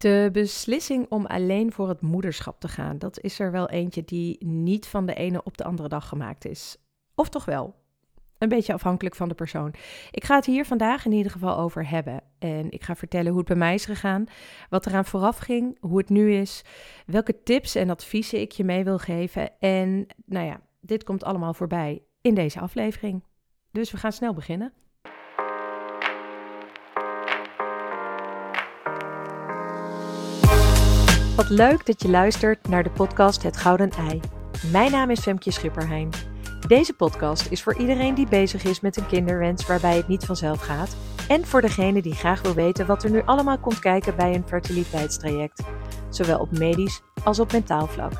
De 0.00 0.28
beslissing 0.32 1.06
om 1.08 1.26
alleen 1.26 1.72
voor 1.72 1.88
het 1.88 2.00
moederschap 2.00 2.60
te 2.60 2.68
gaan, 2.68 2.98
dat 2.98 3.20
is 3.20 3.38
er 3.38 3.52
wel 3.52 3.68
eentje 3.68 4.04
die 4.04 4.44
niet 4.44 4.86
van 4.86 5.06
de 5.06 5.14
ene 5.14 5.42
op 5.42 5.56
de 5.56 5.64
andere 5.64 5.88
dag 5.88 6.08
gemaakt 6.08 6.44
is. 6.44 6.76
Of 7.14 7.28
toch 7.28 7.44
wel? 7.44 7.74
Een 8.38 8.48
beetje 8.48 8.72
afhankelijk 8.72 9.14
van 9.14 9.28
de 9.28 9.34
persoon. 9.34 9.74
Ik 10.10 10.24
ga 10.24 10.36
het 10.36 10.46
hier 10.46 10.64
vandaag 10.64 11.04
in 11.04 11.12
ieder 11.12 11.32
geval 11.32 11.58
over 11.58 11.88
hebben. 11.88 12.22
En 12.38 12.70
ik 12.70 12.82
ga 12.82 12.96
vertellen 12.96 13.28
hoe 13.28 13.38
het 13.38 13.48
bij 13.48 13.56
mij 13.56 13.74
is 13.74 13.84
gegaan, 13.84 14.24
wat 14.68 14.86
eraan 14.86 15.04
vooraf 15.04 15.38
ging, 15.38 15.76
hoe 15.80 15.98
het 15.98 16.08
nu 16.08 16.32
is, 16.32 16.62
welke 17.06 17.42
tips 17.42 17.74
en 17.74 17.90
adviezen 17.90 18.40
ik 18.40 18.52
je 18.52 18.64
mee 18.64 18.84
wil 18.84 18.98
geven. 18.98 19.58
En 19.58 20.06
nou 20.24 20.46
ja, 20.46 20.60
dit 20.80 21.04
komt 21.04 21.24
allemaal 21.24 21.54
voorbij 21.54 22.02
in 22.20 22.34
deze 22.34 22.60
aflevering. 22.60 23.24
Dus 23.70 23.90
we 23.90 23.96
gaan 23.96 24.12
snel 24.12 24.34
beginnen. 24.34 24.72
Wat 31.40 31.48
leuk 31.48 31.86
dat 31.86 32.02
je 32.02 32.08
luistert 32.08 32.68
naar 32.68 32.82
de 32.82 32.90
podcast 32.90 33.42
Het 33.42 33.56
Gouden 33.56 33.90
Ei. 33.90 34.20
Mijn 34.72 34.90
naam 34.90 35.10
is 35.10 35.20
Femke 35.20 35.50
Schipperheijn. 35.50 36.10
Deze 36.66 36.92
podcast 36.92 37.50
is 37.50 37.62
voor 37.62 37.76
iedereen 37.76 38.14
die 38.14 38.28
bezig 38.28 38.64
is 38.64 38.80
met 38.80 38.96
een 38.96 39.06
kinderwens 39.06 39.66
waarbij 39.66 39.96
het 39.96 40.08
niet 40.08 40.24
vanzelf 40.24 40.60
gaat. 40.60 40.96
En 41.28 41.46
voor 41.46 41.60
degene 41.60 42.02
die 42.02 42.14
graag 42.14 42.42
wil 42.42 42.54
weten 42.54 42.86
wat 42.86 43.04
er 43.04 43.10
nu 43.10 43.22
allemaal 43.24 43.58
komt 43.58 43.78
kijken 43.78 44.16
bij 44.16 44.34
een 44.34 44.44
fertiliteitstraject. 44.46 45.62
Zowel 46.10 46.38
op 46.38 46.58
medisch 46.58 47.02
als 47.24 47.38
op 47.38 47.52
mentaal 47.52 47.86
vlak. 47.86 48.12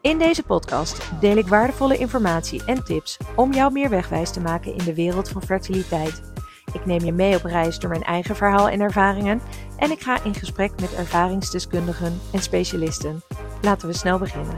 In 0.00 0.18
deze 0.18 0.42
podcast 0.42 1.10
deel 1.20 1.36
ik 1.36 1.48
waardevolle 1.48 1.96
informatie 1.96 2.64
en 2.64 2.84
tips 2.84 3.16
om 3.36 3.52
jou 3.52 3.72
meer 3.72 3.90
wegwijs 3.90 4.30
te 4.30 4.40
maken 4.40 4.74
in 4.74 4.84
de 4.84 4.94
wereld 4.94 5.28
van 5.28 5.42
fertiliteit. 5.42 6.27
Ik 6.72 6.86
neem 6.86 7.04
je 7.04 7.12
mee 7.12 7.36
op 7.36 7.44
reis 7.44 7.78
door 7.78 7.90
mijn 7.90 8.02
eigen 8.02 8.36
verhaal 8.36 8.68
en 8.68 8.80
ervaringen 8.80 9.40
en 9.76 9.90
ik 9.90 10.00
ga 10.00 10.24
in 10.24 10.34
gesprek 10.34 10.80
met 10.80 10.94
ervaringsdeskundigen 10.94 12.20
en 12.32 12.42
specialisten. 12.42 13.20
Laten 13.62 13.88
we 13.88 13.94
snel 13.94 14.18
beginnen. 14.18 14.54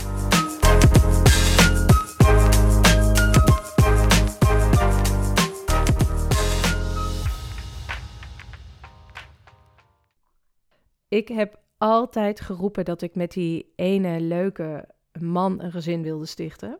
Ik 11.08 11.28
heb 11.28 11.60
altijd 11.78 12.40
geroepen 12.40 12.84
dat 12.84 13.02
ik 13.02 13.14
met 13.14 13.32
die 13.32 13.72
ene 13.76 14.20
leuke 14.20 14.88
man 15.20 15.62
een 15.62 15.70
gezin 15.70 16.02
wilde 16.02 16.26
stichten. 16.26 16.78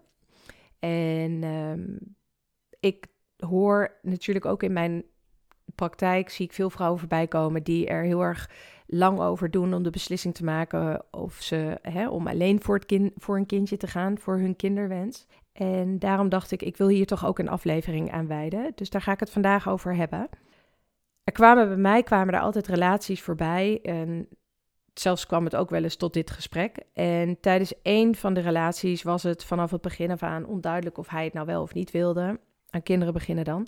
En 0.79 1.45
um, 1.45 2.17
ik 2.81 3.07
hoor 3.37 3.99
natuurlijk 4.03 4.45
ook 4.45 4.63
in 4.63 4.73
mijn 4.73 5.05
praktijk 5.81 6.31
zie 6.31 6.47
ik 6.47 6.53
veel 6.53 6.71
vrouwen 6.71 6.99
voorbij 6.99 7.27
komen 7.27 7.63
die 7.63 7.87
er 7.87 8.03
heel 8.03 8.21
erg 8.21 8.51
lang 8.87 9.21
over 9.21 9.51
doen 9.51 9.75
om 9.75 9.83
de 9.83 9.91
beslissing 9.91 10.35
te 10.35 10.45
maken 10.45 11.05
of 11.11 11.35
ze 11.35 11.79
hè, 11.83 12.09
om 12.09 12.27
alleen 12.27 12.63
voor, 12.63 12.79
het 12.79 13.13
voor 13.17 13.37
een 13.37 13.47
kindje 13.47 13.77
te 13.77 13.87
gaan, 13.87 14.19
voor 14.19 14.39
hun 14.39 14.57
kinderwens. 14.57 15.27
En 15.53 15.99
daarom 15.99 16.29
dacht 16.29 16.51
ik, 16.51 16.63
ik 16.63 16.77
wil 16.77 16.89
hier 16.89 17.07
toch 17.07 17.27
ook 17.27 17.39
een 17.39 17.49
aflevering 17.49 18.11
aan 18.13 18.27
wijden. 18.27 18.73
Dus 18.75 18.91
daar 18.91 19.03
ga 19.03 19.13
ik 19.13 19.21
het 19.21 19.31
vandaag 19.31 19.69
over 19.69 19.95
hebben. 19.97 20.29
Er 21.25 21.33
kwamen 21.33 21.69
bij 21.69 21.77
mij 21.77 22.03
kwamen 22.03 22.35
er 22.35 22.41
altijd 22.41 22.67
relaties 22.67 23.23
voorbij. 23.23 23.81
En 23.83 24.29
zelfs 24.95 25.27
kwam 25.27 25.45
het 25.45 25.57
ook 25.57 25.71
wel 25.71 25.83
eens 25.83 25.97
tot 25.97 26.13
dit 26.13 26.31
gesprek. 26.31 26.79
En 26.93 27.41
tijdens 27.41 27.83
één 27.83 28.15
van 28.15 28.35
de 28.35 28.41
relaties 28.41 29.03
was 29.03 29.23
het 29.23 29.45
vanaf 29.45 29.71
het 29.71 29.81
begin 29.81 30.11
af 30.11 30.23
aan 30.23 30.47
onduidelijk 30.47 30.99
of 30.99 31.09
hij 31.09 31.25
het 31.25 31.33
nou 31.33 31.47
wel 31.47 31.63
of 31.63 31.75
niet 31.75 31.91
wilde. 31.91 32.41
Aan 32.71 32.83
kinderen 32.83 33.15
beginnen 33.15 33.45
dan. 33.45 33.67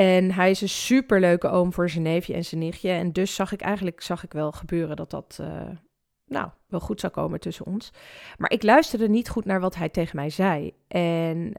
En 0.00 0.32
hij 0.32 0.50
is 0.50 0.60
een 0.60 0.68
superleuke 0.68 1.48
oom 1.48 1.72
voor 1.72 1.90
zijn 1.90 2.02
neefje 2.02 2.34
en 2.34 2.44
zijn 2.44 2.60
nichtje. 2.60 2.90
En 2.90 3.12
dus 3.12 3.34
zag 3.34 3.52
ik 3.52 3.60
eigenlijk 3.60 4.00
zag 4.02 4.24
ik 4.24 4.32
wel 4.32 4.52
gebeuren 4.52 4.96
dat 4.96 5.10
dat 5.10 5.38
uh, 5.40 5.48
nou, 6.26 6.48
wel 6.66 6.80
goed 6.80 7.00
zou 7.00 7.12
komen 7.12 7.40
tussen 7.40 7.66
ons. 7.66 7.92
Maar 8.38 8.50
ik 8.50 8.62
luisterde 8.62 9.08
niet 9.08 9.28
goed 9.28 9.44
naar 9.44 9.60
wat 9.60 9.74
hij 9.74 9.88
tegen 9.88 10.16
mij 10.16 10.30
zei. 10.30 10.72
En 10.88 11.52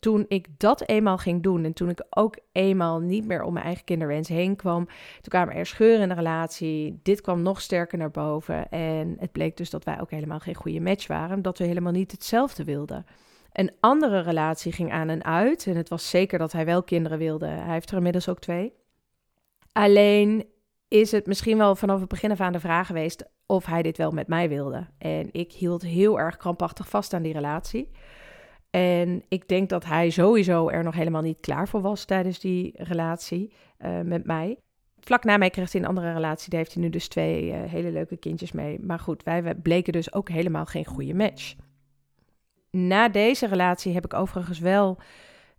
toen 0.00 0.24
ik 0.28 0.46
dat 0.56 0.88
eenmaal 0.88 1.18
ging 1.18 1.42
doen 1.42 1.64
en 1.64 1.72
toen 1.72 1.88
ik 1.88 2.06
ook 2.10 2.38
eenmaal 2.52 3.00
niet 3.00 3.26
meer 3.26 3.42
om 3.42 3.52
mijn 3.52 3.64
eigen 3.64 3.84
kinderwens 3.84 4.28
heen 4.28 4.56
kwam, 4.56 4.84
toen 4.84 5.28
kwamen 5.28 5.54
er 5.54 5.66
scheuren 5.66 6.02
in 6.02 6.08
de 6.08 6.14
relatie. 6.14 7.00
Dit 7.02 7.20
kwam 7.20 7.42
nog 7.42 7.60
sterker 7.60 7.98
naar 7.98 8.10
boven. 8.10 8.70
En 8.70 9.16
het 9.18 9.32
bleek 9.32 9.56
dus 9.56 9.70
dat 9.70 9.84
wij 9.84 10.00
ook 10.00 10.10
helemaal 10.10 10.40
geen 10.40 10.54
goede 10.54 10.80
match 10.80 11.06
waren, 11.06 11.42
dat 11.42 11.58
we 11.58 11.64
helemaal 11.64 11.92
niet 11.92 12.12
hetzelfde 12.12 12.64
wilden. 12.64 13.06
Een 13.56 13.72
andere 13.80 14.20
relatie 14.20 14.72
ging 14.72 14.92
aan 14.92 15.08
en 15.08 15.24
uit. 15.24 15.66
En 15.66 15.76
het 15.76 15.88
was 15.88 16.10
zeker 16.10 16.38
dat 16.38 16.52
hij 16.52 16.64
wel 16.64 16.82
kinderen 16.82 17.18
wilde. 17.18 17.46
Hij 17.46 17.72
heeft 17.72 17.90
er 17.90 17.96
inmiddels 17.96 18.28
ook 18.28 18.38
twee. 18.38 18.72
Alleen 19.72 20.44
is 20.88 21.12
het 21.12 21.26
misschien 21.26 21.58
wel 21.58 21.76
vanaf 21.76 22.00
het 22.00 22.08
begin 22.08 22.30
af 22.30 22.40
aan 22.40 22.52
de 22.52 22.60
vraag 22.60 22.86
geweest 22.86 23.24
of 23.46 23.66
hij 23.66 23.82
dit 23.82 23.96
wel 23.96 24.10
met 24.10 24.28
mij 24.28 24.48
wilde. 24.48 24.86
En 24.98 25.28
ik 25.32 25.52
hield 25.52 25.82
heel 25.82 26.18
erg 26.18 26.36
krampachtig 26.36 26.88
vast 26.88 27.12
aan 27.12 27.22
die 27.22 27.32
relatie. 27.32 27.90
En 28.70 29.24
ik 29.28 29.48
denk 29.48 29.68
dat 29.68 29.84
hij 29.84 30.10
sowieso 30.10 30.68
er 30.68 30.84
nog 30.84 30.94
helemaal 30.94 31.22
niet 31.22 31.40
klaar 31.40 31.68
voor 31.68 31.80
was 31.80 32.04
tijdens 32.04 32.38
die 32.38 32.72
relatie 32.74 33.52
uh, 33.78 34.00
met 34.00 34.24
mij. 34.24 34.58
Vlak 35.00 35.24
na 35.24 35.36
mij 35.36 35.50
kreeg 35.50 35.72
hij 35.72 35.80
een 35.80 35.86
andere 35.86 36.12
relatie. 36.12 36.50
Daar 36.50 36.58
heeft 36.58 36.72
hij 36.74 36.82
nu 36.82 36.90
dus 36.90 37.08
twee 37.08 37.46
uh, 37.46 37.62
hele 37.62 37.90
leuke 37.90 38.16
kindjes 38.16 38.52
mee. 38.52 38.80
Maar 38.80 38.98
goed, 38.98 39.22
wij 39.22 39.54
bleken 39.54 39.92
dus 39.92 40.12
ook 40.12 40.28
helemaal 40.28 40.66
geen 40.66 40.84
goede 40.84 41.14
match 41.14 41.54
na 42.76 43.08
deze 43.08 43.46
relatie 43.46 43.94
heb 43.94 44.04
ik 44.04 44.14
overigens 44.14 44.58
wel 44.58 44.98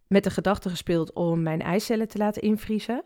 met 0.08 0.24
de 0.24 0.30
gedachte 0.30 0.70
gespeeld 0.70 1.14
om 1.14 1.42
mijn 1.42 1.62
eicellen 1.62 2.08
te 2.08 2.18
laten 2.18 2.42
invriezen. 2.42 3.04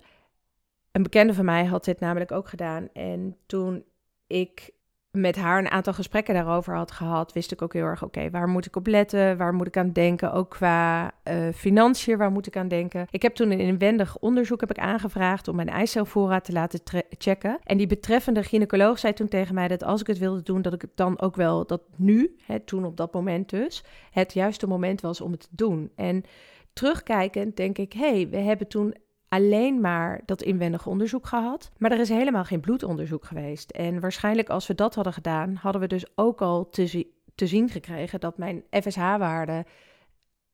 Een 0.92 1.04
bekende 1.04 1.34
van 1.34 1.46
mij 1.46 1.66
had 1.66 1.86
dit 1.86 2.00
namelijk 2.00 2.32
ook 2.32 2.48
gedaan. 2.48 2.90
En 2.94 3.38
toen 3.46 3.84
ik 4.28 4.72
met 5.12 5.36
haar 5.36 5.60
een 5.60 5.72
aantal 5.72 5.94
gesprekken 5.94 6.34
daarover 6.34 6.76
had 6.76 6.92
gehad, 6.92 7.34
wist 7.34 7.52
ik 7.52 7.62
ook 7.62 7.74
heel 7.74 7.86
erg: 7.86 8.04
oké, 8.04 8.30
waar 8.30 8.48
moet 8.48 8.66
ik 8.66 8.76
op 8.76 8.88
letten? 8.88 9.38
Waar 9.38 9.54
moet 9.54 9.68
ik 9.68 9.78
aan 9.78 9.92
denken? 9.92 10.34
Ook 10.34 10.50
qua 10.50 11.12
uh, 11.24 11.48
financiën, 11.54 12.18
waar 12.18 12.32
moet 12.32 12.48
ik 12.48 12.58
aan 12.58 12.68
denken? 12.68 13.08
Ik 13.10 13.22
heb 13.22 13.36
toen 13.36 13.52
een 13.52 13.60
inwendig 13.60 14.18
onderzoek 14.18 14.60
heb 14.60 14.70
ik 14.70 14.78
aangevraagd 14.78 15.48
om 15.48 15.56
mijn 15.56 15.70
eicelvoorraad 15.70 16.44
te 16.44 16.52
laten 16.52 16.80
checken. 17.18 17.60
En 17.64 17.78
die 17.78 17.88
betreffende 17.88 18.44
gynaecoloog 18.44 19.00
zei 19.00 19.14
toen 19.14 19.28
tegen 19.28 19.56
mij 19.56 19.68
dat 19.68 19.84
als 19.84 20.02
ik 20.02 20.08
het 20.08 20.18
wilde 20.18 20.42
doen, 20.42 20.62
dat 20.62 20.74
ik 20.74 20.82
het 20.82 20.96
dan 20.96 21.22
ook 21.22 21.36
wel, 21.36 21.66
dat 21.66 21.82
nu, 21.96 22.36
hè, 22.46 22.60
toen 22.60 22.86
op 22.86 22.98
dat 22.98 23.14
moment 23.14 23.50
dus, 23.50 23.84
het 24.12 24.34
juiste 24.34 24.68
moment 24.68 25.02
was 25.02 25.22
om 25.22 25.32
het 25.32 25.40
te 25.40 25.48
doen. 25.52 25.92
En 25.96 26.24
terugkijkend 26.74 27.58
denk 27.58 27.78
ik: 27.78 27.94
hé, 27.94 28.12
hey, 28.12 28.30
we 28.30 28.38
hebben 28.38 28.68
toen 28.68 28.96
alleen 29.32 29.82
maar 29.82 30.22
dat 30.26 30.42
inwendige 30.42 30.90
onderzoek 30.90 31.28
gehad. 31.28 31.72
Maar 31.78 31.92
er 31.92 32.00
is 32.00 32.10
helemaal 32.10 32.44
geen 32.44 32.60
bloedonderzoek 32.60 33.26
geweest. 33.26 33.72
En 33.72 34.00
waarschijnlijk 34.00 34.50
als 34.50 34.68
we 34.68 34.76
dat 34.76 34.96
hadden 34.96 35.14
gedaan, 35.14 35.56
hadden 35.56 35.82
we 35.82 35.88
dus 35.88 36.06
ook 36.16 36.42
al 36.42 36.70
te, 36.70 37.08
te 37.36 37.48
zien 37.48 37.70
gekregen 37.70 38.20
dat 38.20 38.38
mijn 38.38 38.64
FSH-waarden 38.70 39.66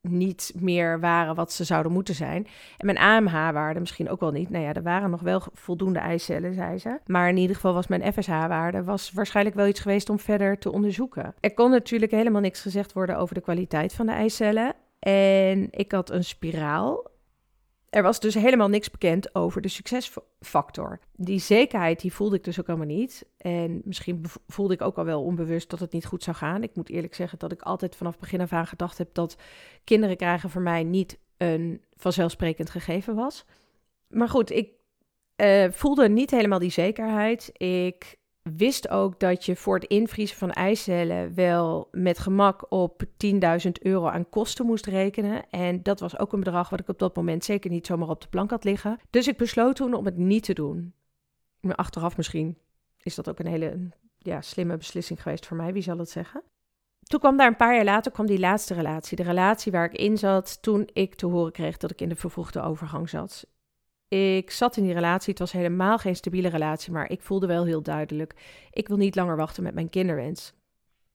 niet 0.02 0.54
meer 0.60 1.00
waren 1.00 1.36
wat 1.36 1.52
ze 1.52 1.64
zouden 1.64 1.92
moeten 1.92 2.16
zijn. 2.16 2.48
En 2.78 2.86
mijn 2.86 2.98
AMH-waarde 2.98 3.80
misschien 3.80 4.10
ook 4.10 4.20
wel 4.20 4.32
niet. 4.32 4.50
Nou 4.50 4.64
ja, 4.64 4.74
er 4.74 4.84
waren 4.84 5.10
nog 5.10 5.22
wel 5.22 5.42
voldoende 5.54 6.00
eicellen, 6.00 6.54
zei 6.54 6.78
ze. 6.78 7.00
Maar 7.06 7.30
in 7.30 7.38
ieder 7.38 7.56
geval 7.56 7.74
was 7.74 7.88
mijn 7.88 8.14
FSH-waarde 8.14 8.84
was 8.84 9.12
waarschijnlijk 9.12 9.56
wel 9.56 9.68
iets 9.68 9.80
geweest 9.80 10.10
om 10.10 10.20
verder 10.20 10.58
te 10.58 10.72
onderzoeken. 10.72 11.34
Er 11.40 11.54
kon 11.54 11.72
natuurlijk 11.72 12.12
helemaal 12.12 12.42
niks 12.42 12.62
gezegd 12.62 12.94
worden 12.94 13.18
over 13.18 13.36
de 13.36 13.42
kwaliteit 13.42 13.94
van 13.94 14.06
de 14.06 14.12
eicellen. 14.12 14.74
En 15.00 15.68
ik 15.72 15.92
had 15.92 16.10
een 16.10 16.24
spiraal 16.24 17.16
er 17.98 18.04
was 18.04 18.20
dus 18.20 18.34
helemaal 18.34 18.68
niks 18.68 18.92
bekend 18.92 19.36
over 19.36 19.62
de 19.62 19.68
succesfactor. 19.68 21.00
Die 21.16 21.40
zekerheid 21.40 22.02
die 22.02 22.14
voelde 22.14 22.36
ik 22.36 22.44
dus 22.44 22.60
ook 22.60 22.68
helemaal 22.68 22.96
niet. 22.96 23.26
En 23.38 23.82
misschien 23.84 24.26
voelde 24.48 24.74
ik 24.74 24.82
ook 24.82 24.98
al 24.98 25.06
wel 25.06 25.24
onbewust 25.24 25.70
dat 25.70 25.80
het 25.80 25.92
niet 25.92 26.06
goed 26.06 26.24
zou 26.24 26.36
gaan. 26.36 26.64
Ik 26.64 26.76
moet 26.76 26.90
eerlijk 26.90 27.16
zeggen 27.16 27.40
dat 27.40 27.52
ik 27.52 27.62
altijd 27.62 27.96
vanaf 27.96 28.20
begin 28.20 28.42
af 28.42 28.54
aan 28.54 28.68
gedacht 28.68 28.98
heb 28.98 29.14
dat 29.14 29.38
kinderen 29.84 30.18
krijgen 30.18 30.50
voor 30.50 30.62
mij 30.62 30.84
niet 30.84 31.18
een 31.38 31.82
vanzelfsprekend 31.96 32.70
gegeven 32.70 33.16
was. 33.16 33.46
Maar 34.08 34.30
goed, 34.30 34.52
ik 34.52 34.70
uh, 35.36 35.66
voelde 35.72 36.10
niet 36.10 36.32
helemaal 36.32 36.60
die 36.60 36.72
zekerheid. 36.72 37.50
Ik 37.54 38.18
wist 38.56 38.90
ook 38.90 39.20
dat 39.20 39.46
je 39.46 39.56
voor 39.56 39.76
het 39.76 39.90
invriezen 39.90 40.38
van 40.38 40.52
eicellen 40.52 41.36
wel 41.36 41.88
met 41.92 42.20
gemak 42.20 42.72
op 42.72 43.04
10.000 43.04 43.72
euro 43.82 44.08
aan 44.08 44.30
kosten 44.30 44.66
moest 44.66 44.86
rekenen. 44.86 45.50
En 45.50 45.84
dat 45.84 46.00
was 46.00 46.20
ook 46.20 46.34
een 46.34 46.40
bedrag 46.40 46.70
wat 46.70 46.80
ik 46.80 46.88
op 46.88 47.00
dat 47.00 47.16
moment 47.16 47.44
zeker 47.44 47.70
niet 47.70 47.86
zomaar 47.86 48.10
op 48.10 48.22
de 48.22 48.28
plank 48.28 48.50
had 48.50 48.64
liggen. 48.64 49.00
Dus 49.10 49.28
ik 49.28 49.38
besloot 49.38 49.76
toen 49.76 49.94
om 49.94 50.06
het 50.06 50.18
niet 50.18 50.44
te 50.44 50.54
doen. 50.54 50.94
Achteraf 51.62 52.18
misschien 52.18 52.58
is 53.02 53.16
dat 53.16 53.30
ook 53.30 53.40
een 53.40 53.48
hele 53.48 53.90
ja, 54.18 54.42
slimme 54.42 54.78
beslissing 54.78 55.22
geweest 55.22 55.46
voor 55.46 55.58
mij, 55.58 55.74
wie 55.74 55.82
zal 55.82 55.98
het 55.98 56.10
zeggen. 56.10 56.44
Toen 57.04 57.20
kwam 57.20 57.38
daar 57.38 57.48
een 57.48 57.56
paar 57.56 57.76
jaar 57.76 57.84
later 57.84 58.12
kwam 58.12 58.26
die 58.26 58.40
laatste 58.40 58.74
relatie. 58.74 59.18
De 59.18 59.24
relatie 59.24 59.72
waar 59.72 59.86
ik 59.86 59.94
in 59.94 60.18
zat 60.18 60.62
toen 60.62 60.90
ik 60.94 61.16
te 61.16 61.26
horen 61.26 61.52
kreeg 61.52 61.78
dat 61.78 61.92
ik 61.92 62.02
in 62.02 62.10
de 62.10 62.16
vervroegde 62.16 62.62
overgang 62.62 63.10
zat. 63.10 63.48
Ik 64.08 64.52
zat 64.52 64.78
in 64.78 64.84
die 64.84 64.94
relatie. 64.94 65.30
Het 65.30 65.40
was 65.40 65.52
helemaal 65.52 65.98
geen 65.98 66.16
stabiele 66.16 66.48
relatie, 66.48 66.92
maar 66.92 67.12
ik 67.12 67.22
voelde 67.22 67.48
wel 67.48 67.66
heel 67.66 67.82
duidelijk: 67.82 68.34
ik 68.72 68.88
wil 68.88 68.98
niet 68.98 69.16
langer 69.16 69.36
wachten 69.36 69.64
met 69.64 69.74
mijn 69.74 69.90
kinderwens. 69.90 70.54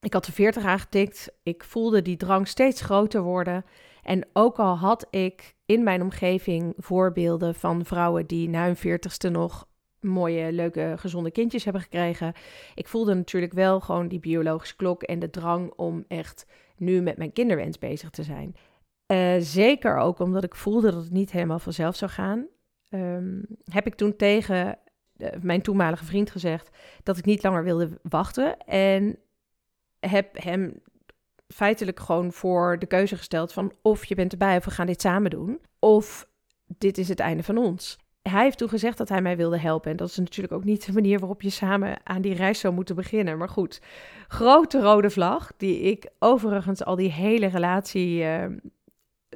Ik 0.00 0.12
had 0.12 0.24
de 0.24 0.32
40 0.32 0.64
aangetikt. 0.64 1.32
Ik 1.42 1.64
voelde 1.64 2.02
die 2.02 2.16
drang 2.16 2.48
steeds 2.48 2.80
groter 2.80 3.22
worden. 3.22 3.64
En 4.02 4.28
ook 4.32 4.58
al 4.58 4.76
had 4.76 5.06
ik 5.10 5.54
in 5.66 5.82
mijn 5.82 6.02
omgeving 6.02 6.74
voorbeelden 6.76 7.54
van 7.54 7.84
vrouwen 7.84 8.26
die 8.26 8.48
na 8.48 8.64
hun 8.64 8.76
40ste 8.76 9.30
nog 9.30 9.66
mooie, 10.00 10.52
leuke, 10.52 10.94
gezonde 10.96 11.30
kindjes 11.30 11.64
hebben 11.64 11.82
gekregen. 11.82 12.32
Ik 12.74 12.88
voelde 12.88 13.14
natuurlijk 13.14 13.52
wel 13.52 13.80
gewoon 13.80 14.08
die 14.08 14.20
biologische 14.20 14.76
klok 14.76 15.02
en 15.02 15.18
de 15.18 15.30
drang 15.30 15.72
om 15.76 16.04
echt 16.08 16.46
nu 16.76 17.00
met 17.00 17.16
mijn 17.16 17.32
kinderwens 17.32 17.78
bezig 17.78 18.10
te 18.10 18.22
zijn. 18.22 18.56
Uh, 19.06 19.34
zeker 19.38 19.96
ook 19.96 20.18
omdat 20.18 20.44
ik 20.44 20.54
voelde 20.54 20.90
dat 20.90 21.02
het 21.02 21.12
niet 21.12 21.32
helemaal 21.32 21.58
vanzelf 21.58 21.96
zou 21.96 22.10
gaan. 22.10 22.46
Um, 22.94 23.46
heb 23.64 23.86
ik 23.86 23.94
toen 23.94 24.16
tegen 24.16 24.78
uh, 25.16 25.28
mijn 25.40 25.62
toenmalige 25.62 26.04
vriend 26.04 26.30
gezegd 26.30 26.70
dat 27.02 27.18
ik 27.18 27.24
niet 27.24 27.42
langer 27.42 27.64
wilde 27.64 27.98
wachten. 28.02 28.58
En 28.58 29.18
heb 30.00 30.42
hem 30.42 30.82
feitelijk 31.48 32.00
gewoon 32.00 32.32
voor 32.32 32.78
de 32.78 32.86
keuze 32.86 33.16
gesteld 33.16 33.52
van 33.52 33.72
of 33.82 34.04
je 34.04 34.14
bent 34.14 34.32
erbij 34.32 34.56
of 34.56 34.64
we 34.64 34.70
gaan 34.70 34.86
dit 34.86 35.00
samen 35.00 35.30
doen. 35.30 35.60
Of 35.78 36.28
dit 36.78 36.98
is 36.98 37.08
het 37.08 37.20
einde 37.20 37.42
van 37.42 37.56
ons. 37.58 37.98
Hij 38.22 38.42
heeft 38.42 38.58
toen 38.58 38.68
gezegd 38.68 38.98
dat 38.98 39.08
hij 39.08 39.22
mij 39.22 39.36
wilde 39.36 39.58
helpen. 39.58 39.90
En 39.90 39.96
dat 39.96 40.08
is 40.08 40.16
natuurlijk 40.16 40.54
ook 40.54 40.64
niet 40.64 40.86
de 40.86 40.92
manier 40.92 41.18
waarop 41.18 41.42
je 41.42 41.50
samen 41.50 42.06
aan 42.06 42.22
die 42.22 42.34
reis 42.34 42.58
zou 42.58 42.74
moeten 42.74 42.96
beginnen. 42.96 43.38
Maar 43.38 43.48
goed, 43.48 43.80
grote 44.28 44.80
rode 44.80 45.10
vlag, 45.10 45.52
die 45.56 45.80
ik 45.80 46.10
overigens 46.18 46.84
al 46.84 46.96
die 46.96 47.12
hele 47.12 47.46
relatie 47.46 48.22
uh, 48.22 48.44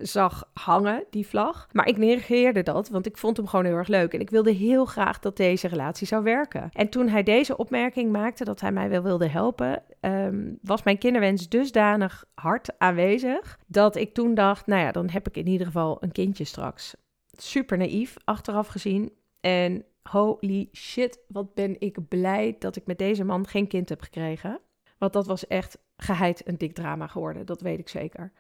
zag 0.03 0.51
hangen, 0.53 1.05
die 1.11 1.27
vlag. 1.27 1.69
Maar 1.73 1.89
ik 1.89 1.97
negeerde 1.97 2.63
dat, 2.63 2.89
want 2.89 3.07
ik 3.07 3.17
vond 3.17 3.37
hem 3.37 3.47
gewoon 3.47 3.65
heel 3.65 3.75
erg 3.75 3.89
leuk. 3.89 4.15
En 4.15 4.21
ik 4.21 4.31
wilde 4.31 4.51
heel 4.51 4.85
graag 4.85 5.19
dat 5.19 5.37
deze 5.37 5.69
relatie 5.69 6.07
zou 6.07 6.23
werken. 6.23 6.69
En 6.73 6.89
toen 6.89 7.09
hij 7.09 7.23
deze 7.23 7.57
opmerking 7.57 8.13
maakte, 8.13 8.45
dat 8.45 8.61
hij 8.61 8.73
mij 8.73 8.89
wel 8.89 9.03
wilde 9.03 9.29
helpen, 9.29 9.83
um, 10.01 10.59
was 10.63 10.83
mijn 10.83 10.99
kinderwens 10.99 11.49
dusdanig 11.49 12.25
hard 12.35 12.79
aanwezig, 12.79 13.59
dat 13.67 13.97
ik 13.97 14.15
toen 14.15 14.35
dacht, 14.35 14.67
nou 14.67 14.83
ja, 14.83 14.93
dan 14.93 15.11
heb 15.11 15.29
ik 15.29 15.37
in 15.37 15.47
ieder 15.47 15.67
geval 15.67 15.97
een 16.01 16.13
kindje 16.13 16.45
straks. 16.45 16.97
Super 17.37 17.79
naïef, 17.79 18.17
achteraf 18.25 18.67
gezien. 18.67 19.13
En 19.41 19.85
holy 20.03 20.69
shit, 20.73 21.19
wat 21.29 21.55
ben 21.55 21.77
ik 21.79 22.09
blij 22.09 22.57
dat 22.59 22.77
ik 22.77 22.87
met 22.87 22.99
deze 22.99 23.25
man 23.25 23.47
geen 23.47 23.67
kind 23.67 23.89
heb 23.89 24.01
gekregen. 24.01 24.61
Want 24.99 25.13
dat 25.13 25.27
was 25.27 25.47
echt 25.47 25.79
geheid 25.97 26.49
een 26.49 26.59
dik 26.59 26.75
drama 26.75 27.07
geworden, 27.07 27.47
dat 27.47 27.61
weet 27.61 27.79
ik 27.79 27.89
zeker. 27.89 28.33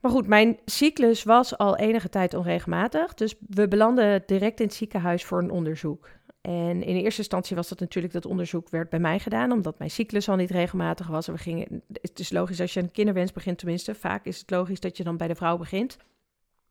Maar 0.00 0.10
goed, 0.10 0.26
mijn 0.26 0.58
cyclus 0.64 1.22
was 1.22 1.58
al 1.58 1.76
enige 1.76 2.08
tijd 2.08 2.34
onregelmatig. 2.34 3.14
Dus 3.14 3.34
we 3.48 3.68
belanden 3.68 4.22
direct 4.26 4.60
in 4.60 4.66
het 4.66 4.74
ziekenhuis 4.74 5.24
voor 5.24 5.38
een 5.38 5.50
onderzoek. 5.50 6.08
En 6.40 6.82
in 6.82 6.96
eerste 6.96 7.20
instantie 7.20 7.56
was 7.56 7.68
dat 7.68 7.80
natuurlijk 7.80 8.12
dat 8.12 8.26
onderzoek 8.26 8.68
werd 8.68 8.90
bij 8.90 8.98
mij 8.98 9.18
gedaan, 9.18 9.52
omdat 9.52 9.78
mijn 9.78 9.90
cyclus 9.90 10.28
al 10.28 10.36
niet 10.36 10.50
regelmatig 10.50 11.06
was. 11.06 11.26
We 11.26 11.38
gingen, 11.38 11.82
het 11.92 12.18
is 12.18 12.30
logisch 12.30 12.60
als 12.60 12.74
je 12.74 12.80
een 12.80 12.90
kinderwens 12.90 13.32
begint, 13.32 13.58
tenminste. 13.58 13.94
Vaak 13.94 14.24
is 14.24 14.38
het 14.38 14.50
logisch 14.50 14.80
dat 14.80 14.96
je 14.96 15.04
dan 15.04 15.16
bij 15.16 15.28
de 15.28 15.34
vrouw 15.34 15.56
begint. 15.56 15.96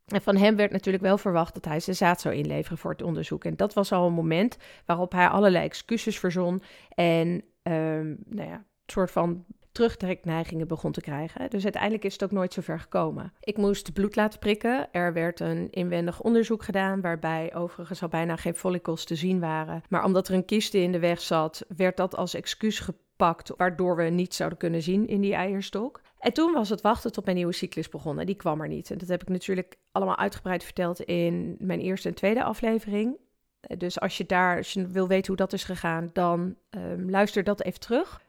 En 0.07 0.21
van 0.21 0.35
hem 0.35 0.56
werd 0.56 0.71
natuurlijk 0.71 1.03
wel 1.03 1.18
verwacht 1.18 1.53
dat 1.53 1.65
hij 1.65 1.80
zijn 1.80 1.95
zaad 1.95 2.21
zou 2.21 2.35
inleveren 2.35 2.77
voor 2.77 2.91
het 2.91 3.01
onderzoek. 3.01 3.44
En 3.44 3.56
dat 3.56 3.73
was 3.73 3.91
al 3.91 4.07
een 4.07 4.13
moment 4.13 4.57
waarop 4.85 5.12
hij 5.12 5.27
allerlei 5.27 5.65
excuses 5.65 6.19
verzon. 6.19 6.62
En 6.89 7.27
um, 7.63 8.18
nou 8.25 8.50
ja, 8.50 8.63
soort 8.85 9.12
van 9.12 9.45
terugtrekneigingen 9.77 10.68
begon 10.68 10.91
te 10.91 11.01
krijgen. 11.01 11.50
Dus 11.50 11.63
uiteindelijk 11.63 12.03
is 12.03 12.13
het 12.13 12.24
ook 12.24 12.31
nooit 12.31 12.53
zo 12.53 12.62
ver 12.62 12.79
gekomen. 12.79 13.33
Ik 13.39 13.57
moest 13.57 13.94
bloed 13.94 14.15
laten 14.15 14.39
prikken. 14.39 14.91
Er 14.91 15.13
werd 15.13 15.39
een 15.39 15.69
inwendig 15.69 16.21
onderzoek 16.21 16.63
gedaan, 16.63 17.01
waarbij 17.01 17.56
overigens 17.56 18.01
al 18.01 18.07
bijna 18.07 18.35
geen 18.35 18.56
follicles 18.56 19.06
te 19.06 19.15
zien 19.15 19.39
waren. 19.39 19.81
Maar 19.89 20.03
omdat 20.03 20.27
er 20.27 20.33
een 20.33 20.45
kiste 20.45 20.77
in 20.77 20.91
de 20.91 21.00
weg 21.00 21.21
zat, 21.21 21.65
werd 21.77 21.97
dat 21.97 22.15
als 22.15 22.33
excuus 22.33 22.79
gepakt, 22.79 23.53
waardoor 23.57 23.95
we 23.95 24.03
niet 24.03 24.33
zouden 24.33 24.57
kunnen 24.57 24.81
zien 24.81 25.07
in 25.07 25.21
die 25.21 25.33
eierstok. 25.33 26.01
En 26.19 26.33
toen 26.33 26.53
was 26.53 26.69
het 26.69 26.81
wachten 26.81 27.12
tot 27.12 27.25
mijn 27.25 27.38
nieuwe 27.38 27.53
cyclus 27.53 27.89
begon. 27.89 28.19
En 28.19 28.25
die 28.25 28.35
kwam 28.35 28.62
er 28.62 28.68
niet. 28.68 28.91
En 28.91 28.97
dat 28.97 29.07
heb 29.07 29.21
ik 29.21 29.30
natuurlijk 29.30 29.75
allemaal 29.91 30.18
uitgebreid 30.18 30.63
verteld 30.63 31.01
in 31.01 31.56
mijn 31.59 31.80
eerste 31.80 32.07
en 32.07 32.15
tweede 32.15 32.44
aflevering. 32.44 33.18
Dus 33.77 34.00
als 34.00 34.18
je 34.18 34.25
daar, 34.25 34.57
als 34.57 34.73
je 34.73 34.88
wil 34.88 35.07
weten 35.07 35.27
hoe 35.27 35.35
dat 35.35 35.53
is 35.53 35.63
gegaan, 35.63 36.09
dan 36.13 36.56
um, 36.69 37.09
luister 37.09 37.44
dat 37.44 37.62
even 37.62 37.80
terug. 37.80 38.25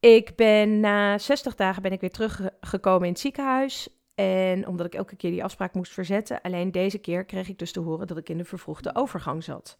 Ik 0.00 0.36
ben 0.36 0.80
na 0.80 1.18
60 1.18 1.54
dagen 1.54 1.82
ben 1.82 1.92
ik 1.92 2.00
weer 2.00 2.10
teruggekomen 2.10 3.06
in 3.06 3.12
het 3.12 3.20
ziekenhuis. 3.20 3.88
En 4.14 4.66
omdat 4.66 4.86
ik 4.86 4.94
elke 4.94 5.16
keer 5.16 5.30
die 5.30 5.44
afspraak 5.44 5.74
moest 5.74 5.92
verzetten, 5.92 6.40
alleen 6.40 6.70
deze 6.72 6.98
keer 6.98 7.24
kreeg 7.24 7.48
ik 7.48 7.58
dus 7.58 7.72
te 7.72 7.80
horen 7.80 8.06
dat 8.06 8.16
ik 8.16 8.28
in 8.28 8.38
de 8.38 8.44
vervroegde 8.44 8.94
overgang 8.94 9.44
zat. 9.44 9.78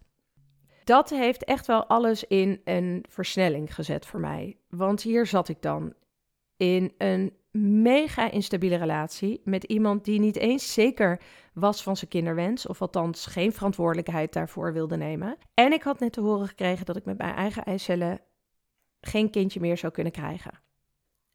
Dat 0.85 1.11
heeft 1.11 1.45
echt 1.45 1.67
wel 1.67 1.87
alles 1.87 2.25
in 2.25 2.61
een 2.65 3.05
versnelling 3.09 3.75
gezet 3.75 4.07
voor 4.07 4.21
mij. 4.21 4.57
Want 4.69 5.03
hier 5.03 5.27
zat 5.27 5.49
ik 5.49 5.63
dan 5.63 5.95
in 6.57 6.93
een 6.99 7.33
mega 7.83 8.31
instabiele 8.31 8.77
relatie 8.77 9.41
met 9.45 9.65
iemand 9.65 10.05
die 10.05 10.21
niet 10.21 10.37
eens 10.37 10.73
zeker 10.73 11.21
was 11.53 11.83
van 11.83 11.97
zijn 11.97 12.11
kinderwens, 12.11 12.67
of 12.67 12.81
althans 12.81 13.27
geen 13.27 13.53
verantwoordelijkheid 13.53 14.33
daarvoor 14.33 14.73
wilde 14.73 14.97
nemen. 14.97 15.37
En 15.55 15.73
ik 15.73 15.83
had 15.83 16.01
net 16.01 16.13
te 16.13 16.21
horen 16.21 16.47
gekregen 16.49 16.87
dat 16.87 16.97
ik 16.97 17.05
met 17.05 17.19
mijn 17.19 17.35
eigen 17.35 17.65
eicellen 17.65 18.21
geen 19.01 19.31
kindje 19.31 19.61
meer 19.61 19.77
zou 19.77 19.93
kunnen 19.93 20.13
krijgen. 20.13 20.61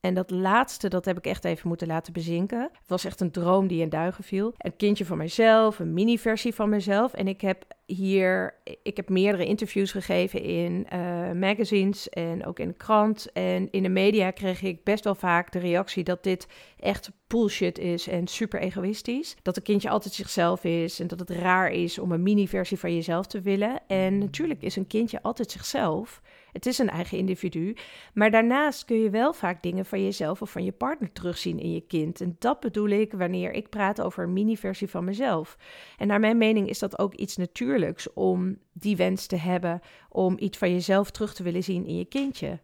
En 0.05 0.13
dat 0.13 0.29
laatste, 0.29 0.87
dat 0.87 1.05
heb 1.05 1.17
ik 1.17 1.25
echt 1.25 1.45
even 1.45 1.67
moeten 1.67 1.87
laten 1.87 2.13
bezinken. 2.13 2.61
Het 2.61 2.87
was 2.87 3.05
echt 3.05 3.21
een 3.21 3.31
droom 3.31 3.67
die 3.67 3.81
in 3.81 3.89
duigen 3.89 4.23
viel. 4.23 4.53
Een 4.57 4.75
kindje 4.75 5.05
van 5.05 5.17
mezelf, 5.17 5.79
een 5.79 5.93
mini-versie 5.93 6.53
van 6.53 6.69
mezelf. 6.69 7.13
En 7.13 7.27
ik 7.27 7.41
heb 7.41 7.65
hier, 7.85 8.55
ik 8.83 8.97
heb 8.97 9.09
meerdere 9.09 9.45
interviews 9.45 9.91
gegeven 9.91 10.41
in 10.41 10.87
uh, 10.93 11.31
magazines 11.31 12.09
en 12.09 12.45
ook 12.45 12.59
in 12.59 12.67
de 12.67 12.73
krant. 12.73 13.31
En 13.31 13.71
in 13.71 13.83
de 13.83 13.89
media 13.89 14.31
kreeg 14.31 14.61
ik 14.61 14.83
best 14.83 15.03
wel 15.03 15.15
vaak 15.15 15.51
de 15.51 15.59
reactie 15.59 16.03
dat 16.03 16.23
dit 16.23 16.47
echt 16.79 17.11
bullshit 17.27 17.77
is 17.77 18.07
en 18.07 18.27
super 18.27 18.59
egoïstisch. 18.59 19.35
Dat 19.41 19.57
een 19.57 19.63
kindje 19.63 19.89
altijd 19.89 20.13
zichzelf 20.13 20.63
is 20.63 20.99
en 20.99 21.07
dat 21.07 21.19
het 21.19 21.29
raar 21.29 21.71
is 21.71 21.99
om 21.99 22.11
een 22.11 22.23
mini-versie 22.23 22.79
van 22.79 22.95
jezelf 22.95 23.25
te 23.25 23.41
willen. 23.41 23.79
En 23.87 24.17
natuurlijk 24.17 24.61
is 24.61 24.75
een 24.75 24.87
kindje 24.87 25.21
altijd 25.21 25.51
zichzelf. 25.51 26.21
Het 26.53 26.65
is 26.65 26.77
een 26.77 26.89
eigen 26.89 27.17
individu. 27.17 27.75
Maar 28.13 28.31
daarnaast 28.31 28.85
kun 28.85 28.97
je 28.97 29.09
wel 29.09 29.33
vaak 29.33 29.63
dingen 29.63 29.85
van 29.85 30.03
jezelf 30.03 30.41
of 30.41 30.51
van 30.51 30.63
je 30.63 30.71
partner 30.71 31.11
terugzien 31.11 31.59
in 31.59 31.71
je 31.71 31.81
kind. 31.81 32.21
En 32.21 32.35
dat 32.39 32.59
bedoel 32.59 32.87
ik 32.87 33.11
wanneer 33.11 33.51
ik 33.51 33.69
praat 33.69 34.01
over 34.01 34.23
een 34.23 34.33
mini-versie 34.33 34.89
van 34.89 35.03
mezelf. 35.03 35.57
En 35.97 36.07
naar 36.07 36.19
mijn 36.19 36.37
mening 36.37 36.69
is 36.69 36.79
dat 36.79 36.99
ook 36.99 37.13
iets 37.13 37.37
natuurlijks 37.37 38.13
om 38.13 38.57
die 38.73 38.95
wens 38.95 39.25
te 39.25 39.35
hebben 39.35 39.81
om 40.09 40.35
iets 40.39 40.57
van 40.57 40.71
jezelf 40.71 41.11
terug 41.11 41.33
te 41.33 41.43
willen 41.43 41.63
zien 41.63 41.85
in 41.85 41.97
je 41.97 42.05
kindje. 42.05 42.59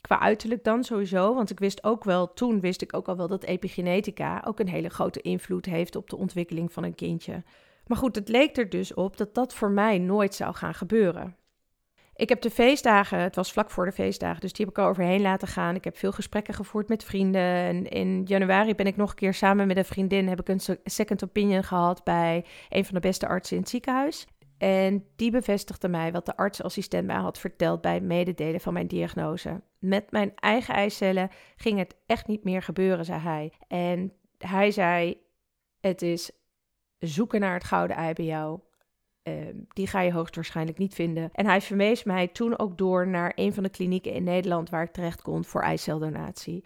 Qua 0.00 0.20
uiterlijk 0.20 0.64
dan 0.64 0.84
sowieso, 0.84 1.34
want 1.34 1.50
ik 1.50 1.58
wist 1.58 1.84
ook 1.84 2.04
wel, 2.04 2.32
toen 2.32 2.60
wist 2.60 2.82
ik 2.82 2.94
ook 2.94 3.08
al 3.08 3.16
wel 3.16 3.28
dat 3.28 3.44
epigenetica 3.44 4.42
ook 4.46 4.60
een 4.60 4.68
hele 4.68 4.88
grote 4.88 5.20
invloed 5.20 5.66
heeft 5.66 5.96
op 5.96 6.10
de 6.10 6.16
ontwikkeling 6.16 6.72
van 6.72 6.84
een 6.84 6.94
kindje. 6.94 7.42
Maar 7.86 7.98
goed, 7.98 8.14
het 8.14 8.28
leek 8.28 8.56
er 8.56 8.68
dus 8.68 8.94
op 8.94 9.16
dat 9.16 9.34
dat 9.34 9.54
voor 9.54 9.70
mij 9.70 9.98
nooit 9.98 10.34
zou 10.34 10.54
gaan 10.54 10.74
gebeuren. 10.74 11.36
Ik 12.18 12.28
heb 12.28 12.40
de 12.40 12.50
feestdagen, 12.50 13.18
het 13.18 13.36
was 13.36 13.52
vlak 13.52 13.70
voor 13.70 13.84
de 13.84 13.92
feestdagen, 13.92 14.40
dus 14.40 14.52
die 14.52 14.66
heb 14.66 14.74
ik 14.74 14.82
al 14.82 14.88
overheen 14.90 15.20
laten 15.20 15.48
gaan. 15.48 15.74
Ik 15.74 15.84
heb 15.84 15.96
veel 15.96 16.12
gesprekken 16.12 16.54
gevoerd 16.54 16.88
met 16.88 17.04
vrienden. 17.04 17.42
En 17.42 17.88
in 17.88 18.22
januari 18.24 18.74
ben 18.74 18.86
ik 18.86 18.96
nog 18.96 19.10
een 19.10 19.16
keer 19.16 19.34
samen 19.34 19.66
met 19.66 19.76
een 19.76 19.84
vriendin, 19.84 20.28
heb 20.28 20.40
ik 20.40 20.48
een 20.48 20.60
second 20.84 21.24
opinion 21.24 21.64
gehad 21.64 22.04
bij 22.04 22.44
een 22.68 22.84
van 22.84 22.94
de 22.94 23.00
beste 23.00 23.28
artsen 23.28 23.56
in 23.56 23.62
het 23.62 23.70
ziekenhuis. 23.70 24.26
En 24.56 25.04
die 25.16 25.30
bevestigde 25.30 25.88
mij 25.88 26.12
wat 26.12 26.26
de 26.26 26.36
artsassistent 26.36 27.06
mij 27.06 27.16
had 27.16 27.38
verteld 27.38 27.80
bij 27.80 28.00
mededelen 28.00 28.60
van 28.60 28.72
mijn 28.72 28.86
diagnose. 28.86 29.62
Met 29.78 30.10
mijn 30.10 30.32
eigen 30.34 30.74
eicellen 30.74 31.30
ging 31.56 31.78
het 31.78 31.96
echt 32.06 32.26
niet 32.26 32.44
meer 32.44 32.62
gebeuren, 32.62 33.04
zei 33.04 33.20
hij. 33.20 33.52
En 33.68 34.12
hij 34.38 34.70
zei: 34.70 35.16
Het 35.80 36.02
is 36.02 36.30
zoeken 36.98 37.40
naar 37.40 37.54
het 37.54 37.64
gouden 37.64 37.96
ei 37.96 38.12
bij 38.12 38.24
jou. 38.24 38.60
Ehm, 39.28 39.54
die 39.68 39.86
ga 39.86 40.00
je 40.00 40.12
hoogstwaarschijnlijk 40.12 40.78
niet 40.78 40.94
vinden. 40.94 41.30
En 41.32 41.46
hij 41.46 41.60
verwees 41.60 42.04
mij 42.04 42.28
toen 42.28 42.58
ook 42.58 42.78
door 42.78 43.08
naar 43.08 43.32
een 43.34 43.52
van 43.52 43.62
de 43.62 43.68
klinieken 43.68 44.12
in 44.12 44.24
Nederland 44.24 44.70
waar 44.70 44.82
ik 44.82 44.92
terecht 44.92 45.22
kon 45.22 45.44
voor 45.44 45.62
eiceldonatie. 45.62 46.64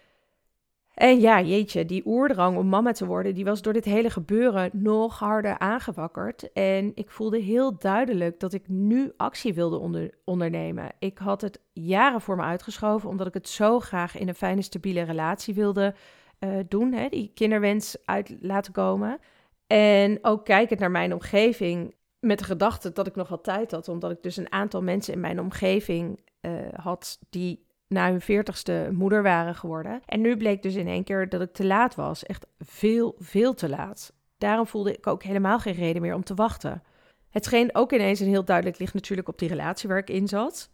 En 0.93 1.19
ja, 1.19 1.41
jeetje, 1.41 1.85
die 1.85 2.05
oerdrang 2.05 2.57
om 2.57 2.69
mama 2.69 2.91
te 2.91 3.05
worden, 3.05 3.35
die 3.35 3.45
was 3.45 3.61
door 3.61 3.73
dit 3.73 3.85
hele 3.85 4.09
gebeuren 4.09 4.69
nog 4.73 5.19
harder 5.19 5.59
aangewakkerd. 5.59 6.51
En 6.51 6.91
ik 6.95 7.09
voelde 7.09 7.39
heel 7.39 7.77
duidelijk 7.77 8.39
dat 8.39 8.53
ik 8.53 8.67
nu 8.67 9.11
actie 9.17 9.53
wilde 9.53 9.77
onder, 9.77 10.13
ondernemen. 10.25 10.91
Ik 10.99 11.17
had 11.17 11.41
het 11.41 11.59
jaren 11.71 12.21
voor 12.21 12.35
me 12.35 12.43
uitgeschoven, 12.43 13.09
omdat 13.09 13.27
ik 13.27 13.33
het 13.33 13.49
zo 13.49 13.79
graag 13.79 14.17
in 14.17 14.27
een 14.27 14.35
fijne, 14.35 14.61
stabiele 14.61 15.01
relatie 15.01 15.53
wilde 15.53 15.95
uh, 16.39 16.49
doen. 16.67 16.93
Hè, 16.93 17.09
die 17.09 17.31
kinderwens 17.33 17.97
uit 18.05 18.35
laten 18.39 18.73
komen. 18.73 19.19
En 19.67 20.19
ook 20.21 20.45
kijkend 20.45 20.79
naar 20.79 20.91
mijn 20.91 21.13
omgeving, 21.13 21.93
met 22.23 22.39
de 22.39 22.45
gedachte 22.45 22.91
dat 22.91 23.07
ik 23.07 23.15
nog 23.15 23.27
wat 23.27 23.43
tijd 23.43 23.71
had, 23.71 23.87
omdat 23.87 24.11
ik 24.11 24.23
dus 24.23 24.37
een 24.37 24.51
aantal 24.51 24.81
mensen 24.81 25.13
in 25.13 25.19
mijn 25.19 25.39
omgeving 25.39 26.19
uh, 26.41 26.51
had 26.75 27.19
die 27.29 27.65
na 27.87 28.09
hun 28.09 28.21
veertigste 28.21 28.89
moeder 28.91 29.23
waren 29.23 29.55
geworden. 29.55 30.01
En 30.05 30.21
nu 30.21 30.37
bleek 30.37 30.61
dus 30.61 30.75
in 30.75 30.87
één 30.87 31.03
keer 31.03 31.29
dat 31.29 31.41
ik 31.41 31.53
te 31.53 31.65
laat 31.65 31.95
was. 31.95 32.25
Echt 32.25 32.45
veel, 32.59 33.15
veel 33.19 33.53
te 33.53 33.69
laat. 33.69 34.13
Daarom 34.37 34.67
voelde 34.67 34.93
ik 34.97 35.07
ook 35.07 35.23
helemaal 35.23 35.59
geen 35.59 35.73
reden 35.73 36.01
meer 36.01 36.15
om 36.15 36.23
te 36.23 36.33
wachten. 36.33 36.83
Het 37.29 37.45
scheen 37.45 37.75
ook 37.75 37.91
ineens 37.91 38.19
een 38.19 38.27
heel 38.27 38.45
duidelijk 38.45 38.79
licht 38.79 38.93
natuurlijk 38.93 39.27
op 39.27 39.39
die 39.39 39.49
relatie 39.49 39.89
waar 39.89 39.97
ik 39.97 40.09
in 40.09 40.27
zat. 40.27 40.69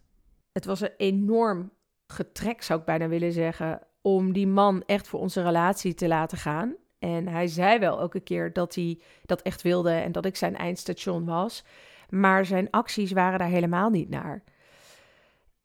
Het 0.51 0.65
was 0.65 0.82
een 0.82 0.94
enorm 0.98 1.72
getrek, 2.08 2.62
zou 2.62 2.79
ik 2.79 2.86
bijna 2.86 3.08
willen 3.08 3.32
zeggen, 3.32 3.82
om 4.01 4.34
die 4.34 4.48
man 4.48 4.84
echt 4.86 5.08
voor 5.08 5.20
onze 5.20 5.44
relatie 5.44 5.94
te 5.94 6.08
laten 6.08 6.38
gaan. 6.38 6.75
En 7.00 7.27
hij 7.27 7.48
zei 7.48 7.79
wel 7.79 8.00
elke 8.00 8.20
keer 8.20 8.53
dat 8.53 8.75
hij 8.75 9.00
dat 9.25 9.41
echt 9.41 9.62
wilde 9.62 9.91
en 9.91 10.12
dat 10.12 10.25
ik 10.25 10.36
zijn 10.36 10.56
eindstation 10.56 11.25
was. 11.25 11.63
Maar 12.10 12.46
zijn 12.46 12.70
acties 12.70 13.12
waren 13.12 13.39
daar 13.39 13.48
helemaal 13.48 13.89
niet 13.89 14.10
naar. 14.10 14.44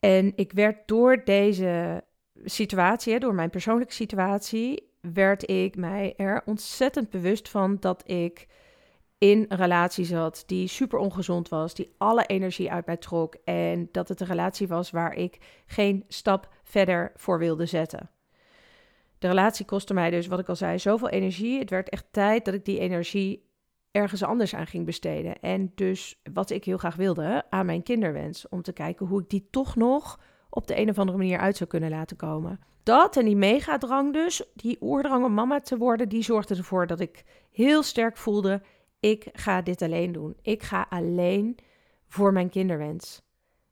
En 0.00 0.33
ik 0.37 0.53
werd 0.53 0.88
door 0.88 1.25
deze 1.25 2.05
situatie, 2.45 3.19
door 3.19 3.35
mijn 3.35 3.50
persoonlijke 3.50 3.95
situatie, 3.95 4.93
werd 5.00 5.50
ik 5.50 5.76
mij 5.76 6.14
er 6.17 6.43
ontzettend 6.45 7.11
bewust 7.11 7.49
van 7.49 7.76
dat 7.81 8.11
ik 8.11 8.47
in 9.19 9.45
een 9.49 9.57
relatie 9.57 10.05
zat 10.05 10.43
die 10.47 10.69
super 10.69 10.99
ongezond 10.99 11.49
was, 11.49 11.75
die 11.75 11.95
alle 11.99 12.26
energie 12.26 12.71
uit 12.71 12.87
mij 12.87 12.97
trok 12.97 13.35
en 13.45 13.88
dat 13.93 14.09
het 14.09 14.21
een 14.21 14.26
relatie 14.26 14.69
was 14.69 14.91
waar 14.91 15.14
ik 15.14 15.38
geen 15.67 16.05
stap 16.09 16.49
verder 16.62 17.12
voor 17.17 17.38
wilde 17.38 17.67
zetten. 17.67 18.11
De 19.18 19.28
relatie 19.28 19.64
kostte 19.64 19.94
mij 19.94 20.11
dus, 20.11 20.26
wat 20.26 20.38
ik 20.38 20.49
al 20.49 20.56
zei, 20.56 20.78
zoveel 20.78 21.09
energie. 21.09 21.59
Het 21.59 21.71
werd 21.71 21.88
echt 21.88 22.06
tijd 22.11 22.44
dat 22.44 22.54
ik 22.54 22.64
die 22.64 22.78
energie 22.78 23.52
ergens 23.90 24.23
anders 24.23 24.54
aan 24.54 24.66
ging 24.66 24.87
besteden. 24.87 25.40
En 25.40 25.73
dus 25.75 26.21
wat 26.33 26.50
ik 26.50 26.64
heel 26.64 26.78
graag 26.78 26.97
wilde 26.97 27.44
aan 27.50 27.66
mijn 27.66 27.83
kinderwens. 27.83 28.49
Om 28.49 28.62
te 28.62 28.73
kijken 28.73 29.06
hoe 29.06 29.21
ik 29.21 29.30
die 29.30 29.49
toch 29.50 29.76
nog 29.76 30.21
op 30.50 30.66
de 30.66 30.78
een 30.78 30.88
of 30.88 30.99
andere 30.99 31.18
manier 31.18 31.38
uit 31.38 31.56
zou 31.56 31.71
kunnen 31.71 31.90
laten 31.90 32.16
komen. 32.16 32.61
Dat 32.83 33.16
en 33.16 33.25
die 33.25 33.37
megadrang 33.37 34.12
dus, 34.12 34.42
die 34.54 34.76
oerdrang 34.80 35.25
om 35.25 35.35
mama 35.35 35.61
te 35.61 35.76
worden, 35.76 36.09
die 36.09 36.23
zorgde 36.23 36.54
ervoor 36.54 36.87
dat 36.87 37.00
ik 37.00 37.25
heel 37.50 37.83
sterk 37.83 38.16
voelde, 38.16 38.62
ik 39.00 39.28
ga 39.33 39.62
dit 39.62 39.83
alleen 39.83 40.12
doen. 40.12 40.37
Ik 40.42 40.62
ga 40.62 40.87
alleen 40.88 41.56
voor 42.06 42.33
mijn 42.33 42.49
kinderwens. 42.49 43.23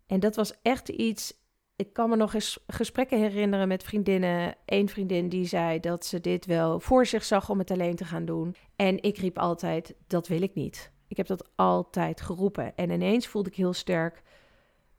En 0.06 0.20
dat 0.20 0.36
was 0.36 0.60
echt 0.62 0.88
iets. 0.88 1.40
Ik 1.82 1.92
kan 1.92 2.08
me 2.08 2.16
nog 2.16 2.34
eens 2.34 2.58
gesprekken 2.66 3.18
herinneren 3.18 3.68
met 3.68 3.82
vriendinnen. 3.82 4.54
Eén 4.64 4.88
vriendin 4.88 5.28
die 5.28 5.46
zei 5.46 5.80
dat 5.80 6.04
ze 6.04 6.20
dit 6.20 6.46
wel 6.46 6.80
voor 6.80 7.06
zich 7.06 7.24
zag 7.24 7.50
om 7.50 7.58
het 7.58 7.70
alleen 7.70 7.96
te 7.96 8.04
gaan 8.04 8.24
doen. 8.24 8.54
En 8.76 9.02
ik 9.02 9.18
riep 9.18 9.38
altijd: 9.38 9.94
dat 10.06 10.28
wil 10.28 10.42
ik 10.42 10.54
niet. 10.54 10.92
Ik 11.08 11.16
heb 11.16 11.26
dat 11.26 11.48
altijd 11.54 12.20
geroepen. 12.20 12.76
En 12.76 12.90
ineens 12.90 13.26
voelde 13.26 13.48
ik 13.48 13.56
heel 13.56 13.72
sterk: 13.72 14.22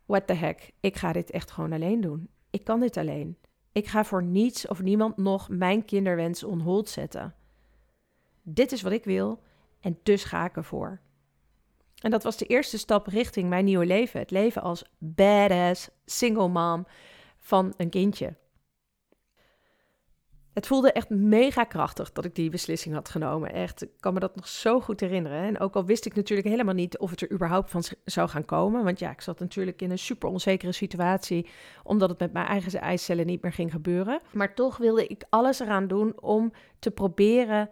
what 0.05 0.27
the 0.27 0.33
heck, 0.33 0.71
ik 0.79 0.95
ga 0.95 1.11
dit 1.11 1.31
echt 1.31 1.51
gewoon 1.51 1.73
alleen 1.73 2.01
doen. 2.01 2.29
Ik 2.49 2.63
kan 2.63 2.79
dit 2.79 2.97
alleen. 2.97 3.37
Ik 3.71 3.87
ga 3.87 4.03
voor 4.03 4.23
niets 4.23 4.67
of 4.67 4.81
niemand 4.81 5.17
nog 5.17 5.49
mijn 5.49 5.85
kinderwens 5.85 6.43
on 6.43 6.59
hold 6.59 6.89
zetten. 6.89 7.35
Dit 8.41 8.71
is 8.71 8.81
wat 8.81 8.91
ik 8.91 9.03
wil 9.03 9.39
en 9.79 9.99
dus 10.03 10.23
ga 10.23 10.45
ik 10.45 10.55
ervoor. 10.55 10.99
En 12.03 12.11
dat 12.11 12.23
was 12.23 12.37
de 12.37 12.45
eerste 12.45 12.77
stap 12.77 13.07
richting 13.07 13.49
mijn 13.49 13.65
nieuwe 13.65 13.85
leven. 13.85 14.19
Het 14.19 14.31
leven 14.31 14.61
als 14.61 14.83
badass 14.97 15.89
single 16.05 16.47
mom 16.47 16.85
van 17.39 17.73
een 17.77 17.89
kindje. 17.89 18.35
Het 20.53 20.67
voelde 20.67 20.91
echt 20.91 21.09
mega 21.09 21.63
krachtig 21.63 22.11
dat 22.11 22.25
ik 22.25 22.35
die 22.35 22.49
beslissing 22.49 22.95
had 22.95 23.09
genomen. 23.09 23.53
Echt, 23.53 23.83
ik 23.83 23.89
kan 23.99 24.13
me 24.13 24.19
dat 24.19 24.35
nog 24.35 24.47
zo 24.47 24.81
goed 24.81 24.99
herinneren. 24.99 25.43
En 25.43 25.59
ook 25.59 25.75
al 25.75 25.85
wist 25.85 26.05
ik 26.05 26.15
natuurlijk 26.15 26.47
helemaal 26.47 26.73
niet 26.73 26.97
of 26.97 27.09
het 27.09 27.21
er 27.21 27.31
überhaupt 27.31 27.69
van 27.69 27.83
zou 28.05 28.29
gaan 28.29 28.45
komen. 28.45 28.83
Want 28.83 28.99
ja, 28.99 29.11
ik 29.11 29.21
zat 29.21 29.39
natuurlijk 29.39 29.81
in 29.81 29.91
een 29.91 29.99
super 29.99 30.29
onzekere 30.29 30.71
situatie, 30.71 31.47
omdat 31.83 32.09
het 32.09 32.19
met 32.19 32.33
mijn 32.33 32.45
eigen 32.45 32.81
eicellen 32.81 33.25
niet 33.25 33.41
meer 33.41 33.53
ging 33.53 33.71
gebeuren. 33.71 34.21
Maar 34.31 34.55
toch 34.55 34.77
wilde 34.77 35.07
ik 35.07 35.23
alles 35.29 35.59
eraan 35.59 35.87
doen 35.87 36.21
om 36.21 36.53
te 36.79 36.91
proberen 36.91 37.69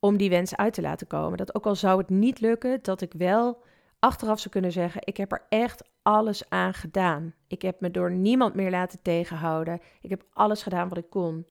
om 0.00 0.16
die 0.16 0.30
wens 0.30 0.56
uit 0.56 0.74
te 0.74 0.80
laten 0.80 1.06
komen. 1.06 1.38
Dat 1.38 1.54
ook 1.54 1.66
al 1.66 1.74
zou 1.74 1.98
het 1.98 2.08
niet 2.08 2.40
lukken, 2.40 2.78
dat 2.82 3.00
ik 3.00 3.12
wel 3.12 3.62
achteraf 3.98 4.38
zou 4.38 4.50
kunnen 4.50 4.72
zeggen: 4.72 5.00
ik 5.04 5.16
heb 5.16 5.32
er 5.32 5.46
echt 5.48 5.88
alles 6.02 6.48
aan 6.48 6.74
gedaan. 6.74 7.34
Ik 7.46 7.62
heb 7.62 7.80
me 7.80 7.90
door 7.90 8.10
niemand 8.10 8.54
meer 8.54 8.70
laten 8.70 9.02
tegenhouden. 9.02 9.80
Ik 10.00 10.10
heb 10.10 10.24
alles 10.32 10.62
gedaan 10.62 10.88
wat 10.88 10.98
ik 10.98 11.10
kon. 11.10 11.46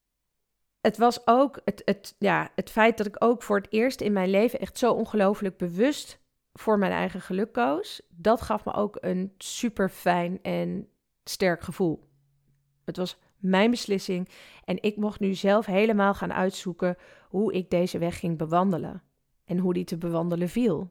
Het 0.82 0.98
was 0.98 1.28
ook 1.28 1.62
het, 1.66 1.82
het, 1.86 2.16
ja, 2.20 2.50
het 2.56 2.70
feit 2.70 2.98
dat 2.98 3.06
ik 3.06 3.24
ook 3.24 3.44
voor 3.44 3.58
het 3.58 3.68
eerst 3.70 4.02
in 4.02 4.14
mijn 4.14 4.30
leven 4.30 4.60
echt 4.60 4.78
zo 4.78 4.94
ongelooflijk 4.94 5.58
bewust 5.58 6.20
voor 6.54 6.78
mijn 6.78 6.92
eigen 6.92 7.22
geluk 7.22 7.52
koos. 7.54 8.02
Dat 8.10 8.42
gaf 8.42 8.66
me 8.66 8.74
ook 8.74 8.98
een 9.00 9.34
super 9.38 9.90
fijn 9.90 10.40
en 10.42 10.90
sterk 11.24 11.62
gevoel. 11.62 12.04
Het 12.86 12.98
was 12.98 13.18
mijn 13.40 13.72
beslissing 13.72 14.30
en 14.66 14.78
ik 14.82 14.96
mocht 14.96 15.20
nu 15.20 15.34
zelf 15.34 15.66
helemaal 15.66 16.14
gaan 16.14 16.34
uitzoeken 16.34 16.98
hoe 17.30 17.54
ik 17.54 17.70
deze 17.70 17.98
weg 17.98 18.20
ging 18.20 18.38
bewandelen 18.38 19.02
en 19.46 19.58
hoe 19.58 19.74
die 19.74 19.84
te 19.84 19.98
bewandelen 19.98 20.50
viel. 20.50 20.90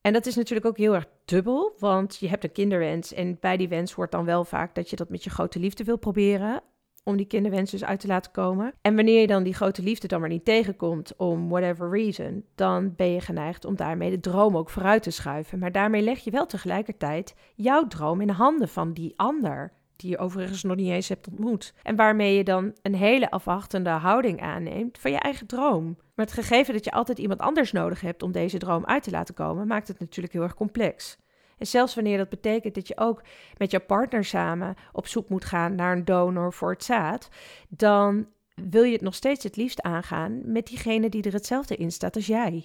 En 0.00 0.12
dat 0.12 0.26
is 0.26 0.36
natuurlijk 0.36 0.66
ook 0.66 0.76
heel 0.76 0.94
erg 0.94 1.06
dubbel, 1.24 1.74
want 1.78 2.16
je 2.16 2.28
hebt 2.28 2.44
een 2.44 2.52
kinderwens 2.52 3.12
en 3.12 3.36
bij 3.40 3.56
die 3.56 3.68
wens 3.68 3.92
hoort 3.92 4.10
dan 4.10 4.24
wel 4.24 4.44
vaak 4.44 4.74
dat 4.74 4.90
je 4.90 4.96
dat 4.96 5.08
met 5.08 5.24
je 5.24 5.30
grote 5.30 5.58
liefde 5.58 5.84
wil 5.84 5.98
proberen 5.98 6.62
om 7.08 7.16
die 7.16 7.26
kinderwens 7.26 7.70
dus 7.70 7.84
uit 7.84 8.00
te 8.00 8.06
laten 8.06 8.32
komen. 8.32 8.74
En 8.80 8.94
wanneer 8.94 9.20
je 9.20 9.26
dan 9.26 9.42
die 9.42 9.54
grote 9.54 9.82
liefde 9.82 10.08
dan 10.08 10.20
maar 10.20 10.28
niet 10.28 10.44
tegenkomt, 10.44 11.16
om 11.16 11.48
whatever 11.48 11.90
reason, 11.90 12.44
dan 12.54 12.94
ben 12.96 13.12
je 13.12 13.20
geneigd 13.20 13.64
om 13.64 13.76
daarmee 13.76 14.10
de 14.10 14.20
droom 14.20 14.56
ook 14.56 14.70
vooruit 14.70 15.02
te 15.02 15.10
schuiven. 15.10 15.58
Maar 15.58 15.72
daarmee 15.72 16.02
leg 16.02 16.18
je 16.18 16.30
wel 16.30 16.46
tegelijkertijd 16.46 17.34
jouw 17.54 17.86
droom 17.86 18.20
in 18.20 18.26
de 18.26 18.32
handen 18.32 18.68
van 18.68 18.92
die 18.92 19.12
ander 19.16 19.72
die 19.98 20.10
je 20.10 20.18
overigens 20.18 20.62
nog 20.62 20.76
niet 20.76 20.90
eens 20.90 21.08
hebt 21.08 21.28
ontmoet. 21.28 21.74
En 21.82 21.96
waarmee 21.96 22.36
je 22.36 22.44
dan 22.44 22.76
een 22.82 22.94
hele 22.94 23.30
afwachtende 23.30 23.90
houding 23.90 24.40
aanneemt 24.40 24.98
van 24.98 25.10
je 25.10 25.18
eigen 25.18 25.46
droom. 25.46 25.84
Maar 26.14 26.26
het 26.26 26.34
gegeven 26.34 26.74
dat 26.74 26.84
je 26.84 26.90
altijd 26.90 27.18
iemand 27.18 27.40
anders 27.40 27.72
nodig 27.72 28.00
hebt 28.00 28.22
om 28.22 28.32
deze 28.32 28.58
droom 28.58 28.86
uit 28.86 29.02
te 29.02 29.10
laten 29.10 29.34
komen, 29.34 29.66
maakt 29.66 29.88
het 29.88 29.98
natuurlijk 29.98 30.34
heel 30.34 30.42
erg 30.42 30.54
complex. 30.54 31.18
En 31.58 31.66
zelfs 31.66 31.94
wanneer 31.94 32.16
dat 32.16 32.28
betekent 32.28 32.74
dat 32.74 32.88
je 32.88 32.98
ook 32.98 33.22
met 33.56 33.70
je 33.70 33.80
partner 33.80 34.24
samen 34.24 34.74
op 34.92 35.06
zoek 35.06 35.28
moet 35.28 35.44
gaan 35.44 35.74
naar 35.74 35.96
een 35.96 36.04
donor 36.04 36.52
voor 36.52 36.70
het 36.70 36.84
zaad, 36.84 37.28
dan 37.68 38.26
wil 38.54 38.82
je 38.82 38.92
het 38.92 39.00
nog 39.00 39.14
steeds 39.14 39.44
het 39.44 39.56
liefst 39.56 39.82
aangaan 39.82 40.52
met 40.52 40.66
diegene 40.66 41.08
die 41.08 41.22
er 41.22 41.32
hetzelfde 41.32 41.76
in 41.76 41.92
staat 41.92 42.16
als 42.16 42.26
jij. 42.26 42.64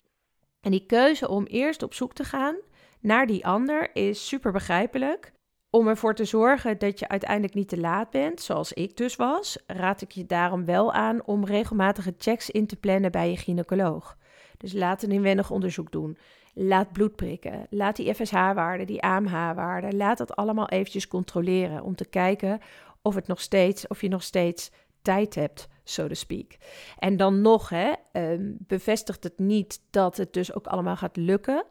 En 0.61 0.71
die 0.71 0.85
keuze 0.85 1.27
om 1.27 1.45
eerst 1.45 1.83
op 1.83 1.93
zoek 1.93 2.13
te 2.13 2.23
gaan 2.23 2.55
naar 2.99 3.27
die 3.27 3.45
ander 3.45 3.95
is 3.95 4.27
super 4.27 4.51
begrijpelijk. 4.51 5.31
Om 5.75 5.87
ervoor 5.87 6.15
te 6.15 6.25
zorgen 6.25 6.77
dat 6.77 6.99
je 6.99 7.07
uiteindelijk 7.07 7.53
niet 7.53 7.69
te 7.69 7.79
laat 7.79 8.09
bent, 8.09 8.41
zoals 8.41 8.73
ik 8.73 8.97
dus 8.97 9.15
was, 9.15 9.57
raad 9.67 10.01
ik 10.01 10.11
je 10.11 10.25
daarom 10.25 10.65
wel 10.65 10.93
aan 10.93 11.25
om 11.25 11.45
regelmatige 11.45 12.13
checks 12.17 12.49
in 12.49 12.67
te 12.67 12.75
plannen 12.75 13.11
bij 13.11 13.29
je 13.29 13.37
gynaecoloog. 13.37 14.17
Dus 14.57 14.73
laat 14.73 15.03
een 15.03 15.11
inwendig 15.11 15.51
onderzoek 15.51 15.91
doen. 15.91 16.17
Laat 16.53 16.91
bloed 16.91 17.15
prikken. 17.15 17.67
Laat 17.69 17.95
die 17.95 18.13
FSH-waarde, 18.13 18.85
die 18.85 19.01
AMH-waarde, 19.01 19.95
laat 19.95 20.17
dat 20.17 20.35
allemaal 20.35 20.69
eventjes 20.69 21.07
controleren 21.07 21.83
om 21.83 21.95
te 21.95 22.05
kijken 22.05 22.59
of, 23.01 23.15
het 23.15 23.27
nog 23.27 23.41
steeds, 23.41 23.87
of 23.87 24.01
je 24.01 24.09
nog 24.09 24.23
steeds 24.23 24.71
tijd 25.01 25.35
hebt, 25.35 25.67
so 25.83 26.07
to 26.07 26.13
speak. 26.13 26.57
En 26.99 27.17
dan 27.17 27.41
nog, 27.41 27.69
hè, 27.69 27.93
ehm, 28.11 28.51
bevestigt 28.57 29.23
het 29.23 29.39
niet 29.39 29.81
dat 29.89 30.17
het 30.17 30.33
dus 30.33 30.53
ook 30.53 30.67
allemaal 30.67 30.97
gaat 30.97 31.17
lukken. 31.17 31.65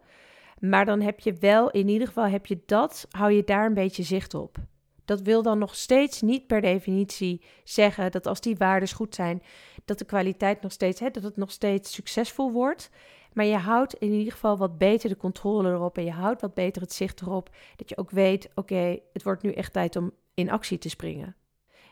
Maar 0.68 0.84
dan 0.84 1.00
heb 1.00 1.20
je 1.20 1.32
wel, 1.32 1.70
in 1.70 1.88
ieder 1.88 2.06
geval 2.06 2.26
heb 2.26 2.46
je 2.46 2.62
dat, 2.66 3.06
hou 3.10 3.32
je 3.32 3.44
daar 3.44 3.66
een 3.66 3.74
beetje 3.74 4.02
zicht 4.02 4.34
op. 4.34 4.56
Dat 5.04 5.20
wil 5.20 5.42
dan 5.42 5.58
nog 5.58 5.74
steeds 5.74 6.20
niet 6.20 6.46
per 6.46 6.60
definitie 6.60 7.42
zeggen 7.64 8.10
dat 8.10 8.26
als 8.26 8.40
die 8.40 8.56
waardes 8.56 8.92
goed 8.92 9.14
zijn, 9.14 9.42
dat 9.84 9.98
de 9.98 10.04
kwaliteit 10.04 10.62
nog 10.62 10.72
steeds, 10.72 11.00
hè, 11.00 11.10
dat 11.10 11.22
het 11.22 11.36
nog 11.36 11.50
steeds 11.50 11.92
succesvol 11.92 12.52
wordt. 12.52 12.90
Maar 13.32 13.44
je 13.44 13.56
houdt 13.56 13.94
in 13.94 14.12
ieder 14.12 14.32
geval 14.32 14.56
wat 14.56 14.78
beter 14.78 15.08
de 15.08 15.16
controle 15.16 15.70
erop 15.70 15.98
en 15.98 16.04
je 16.04 16.10
houdt 16.10 16.40
wat 16.40 16.54
beter 16.54 16.82
het 16.82 16.92
zicht 16.92 17.20
erop. 17.20 17.50
Dat 17.76 17.88
je 17.88 17.96
ook 17.96 18.10
weet, 18.10 18.50
oké, 18.54 18.98
het 19.12 19.22
wordt 19.22 19.42
nu 19.42 19.52
echt 19.52 19.72
tijd 19.72 19.96
om 19.96 20.12
in 20.34 20.50
actie 20.50 20.78
te 20.78 20.88
springen. 20.88 21.36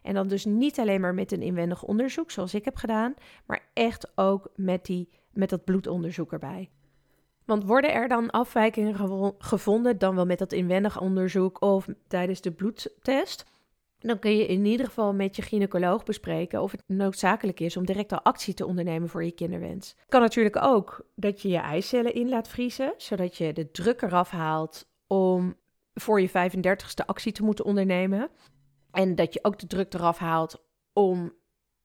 En 0.03 0.15
dan 0.15 0.29
dus 0.29 0.45
niet 0.45 0.79
alleen 0.79 1.01
maar 1.01 1.15
met 1.15 1.33
een 1.33 1.43
inwendig 1.43 1.83
onderzoek, 1.83 2.31
zoals 2.31 2.55
ik 2.55 2.65
heb 2.65 2.77
gedaan, 2.77 3.15
maar 3.47 3.71
echt 3.73 4.13
ook 4.15 4.51
met, 4.57 4.85
die, 4.85 5.09
met 5.33 5.51
dat 5.51 5.65
bloedonderzoek 5.65 6.33
erbij. 6.33 6.71
Want 7.51 7.65
worden 7.65 7.93
er 7.93 8.09
dan 8.09 8.31
afwijkingen 8.31 9.35
gevonden, 9.39 9.99
dan 9.99 10.15
wel 10.15 10.27
met 10.27 10.39
dat 10.39 10.53
inwendig 10.53 11.01
onderzoek 11.01 11.63
of 11.63 11.87
tijdens 12.09 12.41
de 12.41 12.51
bloedtest? 12.51 13.45
Dan 13.99 14.19
kun 14.19 14.37
je 14.37 14.47
in 14.47 14.65
ieder 14.65 14.87
geval 14.87 15.15
met 15.15 15.37
je 15.37 15.43
gynaecoloog 15.43 16.05
bespreken 16.05 16.63
of 16.63 16.73
het 16.73 16.83
noodzakelijk 16.87 17.61
is 17.61 17.77
om 17.77 17.85
direct 17.85 18.13
al 18.13 18.23
actie 18.23 18.55
te 18.55 18.67
ondernemen 18.67 19.09
voor 19.09 19.25
je 19.25 19.31
kinderwens. 19.31 19.89
Het 19.89 20.09
kan 20.09 20.21
natuurlijk 20.21 20.63
ook 20.63 21.07
dat 21.15 21.43
je 21.43 21.49
je 21.49 21.59
eicellen 21.59 22.15
in 22.15 22.29
laat 22.29 22.49
vriezen, 22.49 22.95
zodat 22.97 23.37
je 23.37 23.53
de 23.53 23.71
druk 23.71 24.03
eraf 24.03 24.31
haalt 24.31 24.89
om 25.07 25.57
voor 25.95 26.21
je 26.21 26.29
35ste 26.29 27.07
actie 27.07 27.33
te 27.33 27.43
moeten 27.43 27.65
ondernemen. 27.65 28.29
En 28.91 29.15
dat 29.15 29.35
je 29.35 29.45
ook 29.45 29.59
de 29.59 29.67
druk 29.67 29.95
eraf 29.95 30.19
haalt 30.19 30.65
om 30.93 31.33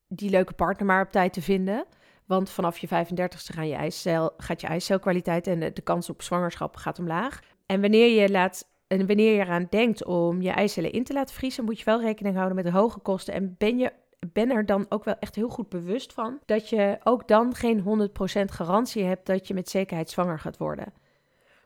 die 0.07 0.29
leuke 0.29 0.53
partner 0.53 0.85
maar 0.85 1.05
op 1.05 1.11
tijd 1.11 1.33
te 1.33 1.41
vinden. 1.41 1.85
Want 2.25 2.49
vanaf 2.49 2.77
je 2.77 2.87
35ste 2.87 3.53
gaan 3.53 3.67
je 3.67 3.75
eicel, 3.75 4.33
gaat 4.37 4.61
je 4.61 4.67
eicelkwaliteit 4.67 5.47
en 5.47 5.59
de, 5.59 5.81
kans 5.81 6.09
op 6.09 6.21
zwangerschap 6.21 6.75
gaat 6.75 6.99
omlaag. 6.99 7.39
En 7.65 7.81
wanneer 7.81 8.21
je 8.21 8.29
laat 8.29 8.67
en 8.87 9.07
wanneer 9.07 9.33
je 9.33 9.39
eraan 9.39 9.67
denkt 9.69 10.05
om 10.05 10.41
je 10.41 10.49
eicellen 10.49 10.91
in 10.91 11.03
te 11.03 11.13
laten 11.13 11.35
vriezen, 11.35 11.65
moet 11.65 11.79
je 11.79 11.85
wel 11.85 12.01
rekening 12.01 12.35
houden 12.35 12.55
met 12.55 12.65
de 12.65 12.71
hoge 12.71 12.99
kosten. 12.99 13.33
En 13.33 13.55
ben 13.57 13.77
je 13.77 13.91
ben 14.33 14.51
er 14.51 14.65
dan 14.65 14.85
ook 14.89 15.03
wel 15.03 15.19
echt 15.19 15.35
heel 15.35 15.49
goed 15.49 15.69
bewust 15.69 16.13
van 16.13 16.39
dat 16.45 16.69
je 16.69 16.97
ook 17.03 17.27
dan 17.27 17.55
geen 17.55 18.09
100% 18.09 18.51
garantie 18.51 19.03
hebt 19.03 19.25
dat 19.25 19.47
je 19.47 19.53
met 19.53 19.69
zekerheid 19.69 20.09
zwanger 20.09 20.39
gaat 20.39 20.57
worden. 20.57 20.93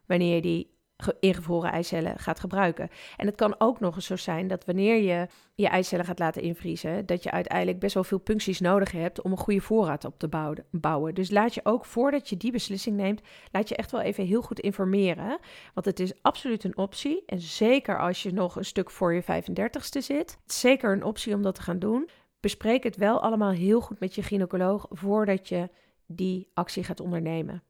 Wanneer 0.05 0.35
je 0.35 0.41
die 0.41 0.77
ingevroren 1.20 1.72
eicellen 1.72 2.20
gaat 2.20 2.39
gebruiken. 2.39 2.89
En 3.18 3.25
het 3.25 3.36
kan 3.36 3.56
ook 3.58 3.79
nog 3.79 3.96
eens 3.96 4.06
zo 4.06 4.15
zijn 4.15 4.48
dat 4.48 4.65
wanneer 4.65 5.01
je 5.01 5.27
je 5.56 5.68
eicellen 5.68 6.06
gaat 6.06 6.20
laten 6.20 6.41
invriezen, 6.41 7.06
dat 7.06 7.24
je 7.24 7.32
uiteindelijk 7.32 7.79
best 7.79 7.94
wel 7.94 8.03
veel 8.03 8.20
puncties 8.20 8.60
nodig 8.60 8.91
hebt 8.91 9.22
om 9.22 9.32
een 9.32 9.38
goede 9.38 9.62
voorraad 9.62 10.06
op 10.06 10.20
te 10.20 10.58
bouwen. 10.72 11.15
Dus 11.15 11.29
laat 11.29 11.53
je 11.53 11.62
ook 11.63 11.86
voordat 11.86 12.29
je 12.29 12.38
die 12.38 12.51
beslissing 12.51 12.96
neemt, 12.96 13.22
laat 13.51 13.70
je 13.70 13.75
echt 13.75 13.91
wel 13.91 14.01
even 14.01 14.25
heel 14.25 14.41
goed 14.41 14.60
informeren. 14.60 15.39
Want 15.74 15.86
het 15.86 16.00
is 16.00 16.13
absoluut 16.22 16.63
een 16.63 16.77
optie. 16.77 17.24
En 17.25 17.39
zeker 17.39 18.00
als 18.00 18.24
je 18.24 18.34
nog 18.34 18.56
een 18.56 18.65
stuk 18.65 18.91
voor 18.91 19.13
je 19.13 19.24
35ste 19.24 20.00
zit, 20.00 20.38
zeker 20.46 20.91
een 20.91 21.03
optie 21.03 21.34
om 21.34 21.41
dat 21.41 21.56
te 21.56 21.62
gaan 21.62 21.79
doen. 21.79 22.10
Bespreek 22.39 22.84
het 22.84 22.96
wel 22.96 23.22
allemaal 23.22 23.51
heel 23.51 23.82
goed 23.82 24.00
met 24.00 24.15
je 24.15 24.24
gynaecoloog 24.24 24.86
voordat 24.89 25.48
je 25.48 25.70
die 26.06 26.51
actie 26.53 26.84
gaat 26.84 27.00
ondernemen. 27.00 27.63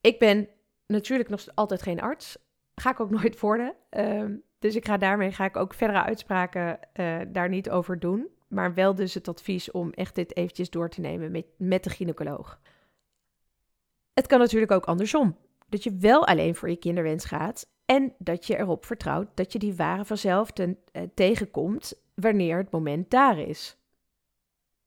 Ik 0.00 0.18
ben 0.18 0.48
natuurlijk 0.92 1.28
nog 1.28 1.46
altijd 1.54 1.82
geen 1.82 2.00
arts. 2.00 2.36
Ga 2.74 2.90
ik 2.90 3.00
ook 3.00 3.10
nooit 3.20 3.40
worden. 3.40 3.74
Ehm, 3.90 4.36
dus 4.58 4.74
ik 4.74 4.86
ga 4.86 4.96
daarmee 4.96 5.32
ga 5.32 5.44
ik 5.44 5.56
ook 5.56 5.74
verdere 5.74 6.02
uitspraken 6.02 6.78
uh, 6.94 7.20
daar 7.28 7.48
niet 7.48 7.70
over 7.70 7.98
doen. 7.98 8.28
Maar 8.48 8.74
wel 8.74 8.94
dus 8.94 9.14
het 9.14 9.28
advies 9.28 9.70
om 9.70 9.90
echt 9.90 10.14
dit 10.14 10.36
eventjes 10.36 10.70
door 10.70 10.88
te 10.88 11.00
nemen 11.00 11.30
met, 11.30 11.46
met 11.56 11.84
de 11.84 11.90
gynaecoloog. 11.90 12.60
Het 14.12 14.26
kan 14.26 14.38
natuurlijk 14.38 14.72
ook 14.72 14.84
andersom. 14.84 15.36
Dat 15.68 15.82
je 15.82 15.96
wel 15.96 16.26
alleen 16.26 16.54
voor 16.54 16.70
je 16.70 16.76
kinderwens 16.76 17.24
gaat 17.24 17.66
en 17.84 18.14
dat 18.18 18.46
je 18.46 18.58
erop 18.58 18.84
vertrouwt 18.84 19.28
dat 19.34 19.52
je 19.52 19.58
die 19.58 19.74
waren 19.74 20.06
vanzelf 20.06 20.50
ten, 20.50 20.78
uh, 20.92 21.02
tegenkomt 21.14 22.02
wanneer 22.14 22.56
het 22.56 22.70
moment 22.70 23.10
daar 23.10 23.38
is. 23.38 23.76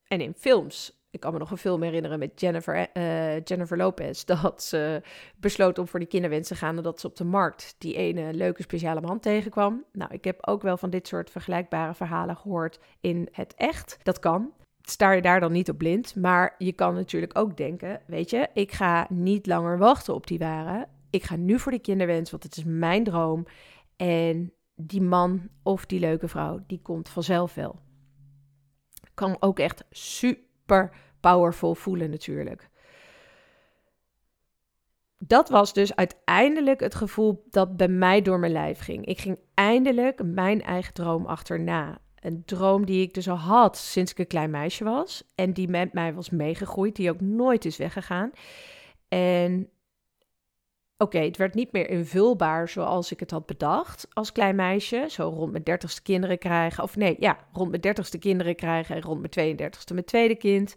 En 0.04 0.20
in 0.20 0.34
films 0.34 0.95
ik 1.10 1.22
kan 1.22 1.32
me 1.32 1.38
nog 1.38 1.50
een 1.50 1.56
film 1.56 1.82
herinneren 1.82 2.18
met 2.18 2.40
Jennifer, 2.40 2.88
uh, 2.96 3.40
Jennifer 3.40 3.76
Lopez. 3.76 4.24
Dat 4.42 4.62
ze 4.62 5.02
besloot 5.36 5.78
om 5.78 5.88
voor 5.88 5.98
die 5.98 6.08
kinderwens 6.08 6.48
te 6.48 6.54
gaan. 6.54 6.76
En 6.76 6.82
dat 6.82 7.00
ze 7.00 7.06
op 7.06 7.16
de 7.16 7.24
markt 7.24 7.74
die 7.78 7.94
ene 7.94 8.34
leuke 8.34 8.62
speciale 8.62 9.00
man 9.00 9.20
tegenkwam. 9.20 9.84
Nou, 9.92 10.14
ik 10.14 10.24
heb 10.24 10.46
ook 10.46 10.62
wel 10.62 10.76
van 10.76 10.90
dit 10.90 11.08
soort 11.08 11.30
vergelijkbare 11.30 11.94
verhalen 11.94 12.36
gehoord 12.36 12.78
in 13.00 13.28
het 13.32 13.54
echt. 13.54 13.98
Dat 14.02 14.18
kan. 14.18 14.52
Sta 14.82 15.12
je 15.12 15.22
daar 15.22 15.40
dan 15.40 15.52
niet 15.52 15.70
op 15.70 15.78
blind. 15.78 16.16
Maar 16.16 16.54
je 16.58 16.72
kan 16.72 16.94
natuurlijk 16.94 17.38
ook 17.38 17.56
denken: 17.56 18.00
weet 18.06 18.30
je, 18.30 18.48
ik 18.54 18.72
ga 18.72 19.06
niet 19.10 19.46
langer 19.46 19.78
wachten 19.78 20.14
op 20.14 20.26
die 20.26 20.38
waren. 20.38 20.88
Ik 21.10 21.24
ga 21.24 21.36
nu 21.36 21.58
voor 21.58 21.72
die 21.72 21.80
kinderwens, 21.80 22.30
want 22.30 22.42
het 22.42 22.56
is 22.56 22.64
mijn 22.64 23.04
droom. 23.04 23.46
En 23.96 24.52
die 24.74 25.02
man 25.02 25.48
of 25.62 25.86
die 25.86 26.00
leuke 26.00 26.28
vrouw, 26.28 26.64
die 26.66 26.80
komt 26.82 27.08
vanzelf 27.08 27.54
wel. 27.54 27.78
Kan 29.14 29.36
ook 29.40 29.58
echt 29.58 29.84
super 29.90 30.45
powerful 31.20 31.74
voelen 31.74 32.10
natuurlijk. 32.10 32.68
Dat 35.18 35.48
was 35.48 35.72
dus 35.72 35.96
uiteindelijk 35.96 36.80
het 36.80 36.94
gevoel 36.94 37.46
dat 37.50 37.76
bij 37.76 37.88
mij 37.88 38.22
door 38.22 38.38
mijn 38.38 38.52
lijf 38.52 38.78
ging. 38.78 39.06
Ik 39.06 39.18
ging 39.18 39.38
eindelijk 39.54 40.22
mijn 40.24 40.62
eigen 40.62 40.94
droom 40.94 41.26
achterna. 41.26 41.98
Een 42.20 42.42
droom 42.44 42.86
die 42.86 43.02
ik 43.02 43.14
dus 43.14 43.28
al 43.28 43.36
had 43.36 43.76
sinds 43.76 44.10
ik 44.10 44.18
een 44.18 44.26
klein 44.26 44.50
meisje 44.50 44.84
was. 44.84 45.24
En 45.34 45.52
die 45.52 45.68
met 45.68 45.92
mij 45.92 46.14
was 46.14 46.30
meegegroeid, 46.30 46.96
die 46.96 47.10
ook 47.10 47.20
nooit 47.20 47.64
is 47.64 47.76
weggegaan. 47.76 48.30
En 49.08 49.70
Oké, 50.98 51.18
het 51.18 51.36
werd 51.36 51.54
niet 51.54 51.72
meer 51.72 51.90
invulbaar 51.90 52.68
zoals 52.68 53.12
ik 53.12 53.20
het 53.20 53.30
had 53.30 53.46
bedacht 53.46 54.08
als 54.12 54.32
klein 54.32 54.56
meisje. 54.56 55.04
Zo 55.08 55.28
rond 55.28 55.52
mijn 55.52 55.64
dertigste 55.64 56.02
kinderen 56.02 56.38
krijgen. 56.38 56.82
Of 56.82 56.96
nee, 56.96 57.16
ja, 57.18 57.38
rond 57.52 57.70
mijn 57.70 57.80
dertigste 57.80 58.18
kinderen 58.18 58.56
krijgen 58.56 58.96
en 58.96 59.02
rond 59.02 59.36
mijn 59.36 59.56
32ste 59.56 59.92
mijn 59.92 60.04
tweede 60.04 60.36
kind. 60.36 60.74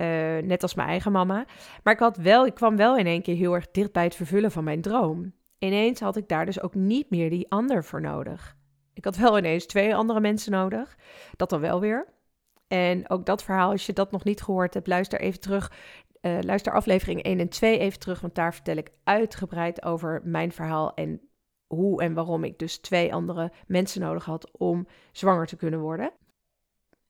Uh, 0.00 0.02
net 0.38 0.62
als 0.62 0.74
mijn 0.74 0.88
eigen 0.88 1.12
mama. 1.12 1.44
Maar 1.82 1.92
ik, 1.94 1.98
had 1.98 2.16
wel, 2.16 2.46
ik 2.46 2.54
kwam 2.54 2.76
wel 2.76 2.96
in 2.96 3.06
één 3.06 3.22
keer 3.22 3.36
heel 3.36 3.54
erg 3.54 3.70
dicht 3.70 3.92
bij 3.92 4.04
het 4.04 4.14
vervullen 4.14 4.50
van 4.50 4.64
mijn 4.64 4.80
droom. 4.80 5.32
Ineens 5.58 6.00
had 6.00 6.16
ik 6.16 6.28
daar 6.28 6.46
dus 6.46 6.60
ook 6.60 6.74
niet 6.74 7.10
meer 7.10 7.30
die 7.30 7.50
ander 7.50 7.84
voor 7.84 8.00
nodig. 8.00 8.56
Ik 8.94 9.04
had 9.04 9.16
wel 9.16 9.38
ineens 9.38 9.66
twee 9.66 9.94
andere 9.94 10.20
mensen 10.20 10.52
nodig. 10.52 10.96
Dat 11.36 11.50
dan 11.50 11.60
wel 11.60 11.80
weer. 11.80 12.14
En 12.68 13.10
ook 13.10 13.26
dat 13.26 13.42
verhaal, 13.42 13.70
als 13.70 13.86
je 13.86 13.92
dat 13.92 14.10
nog 14.10 14.24
niet 14.24 14.42
gehoord 14.42 14.74
hebt, 14.74 14.86
luister 14.86 15.20
even 15.20 15.40
terug 15.40 15.72
uh, 16.26 16.38
luister 16.40 16.72
aflevering 16.72 17.22
1 17.22 17.40
en 17.40 17.48
2 17.48 17.78
even 17.78 17.98
terug, 17.98 18.20
want 18.20 18.34
daar 18.34 18.54
vertel 18.54 18.76
ik 18.76 18.90
uitgebreid 19.04 19.84
over 19.84 20.20
mijn 20.24 20.52
verhaal 20.52 20.94
en 20.94 21.20
hoe 21.66 22.02
en 22.02 22.14
waarom 22.14 22.44
ik 22.44 22.58
dus 22.58 22.78
twee 22.78 23.14
andere 23.14 23.52
mensen 23.66 24.00
nodig 24.00 24.24
had 24.24 24.50
om 24.58 24.86
zwanger 25.12 25.46
te 25.46 25.56
kunnen 25.56 25.80
worden. 25.80 26.10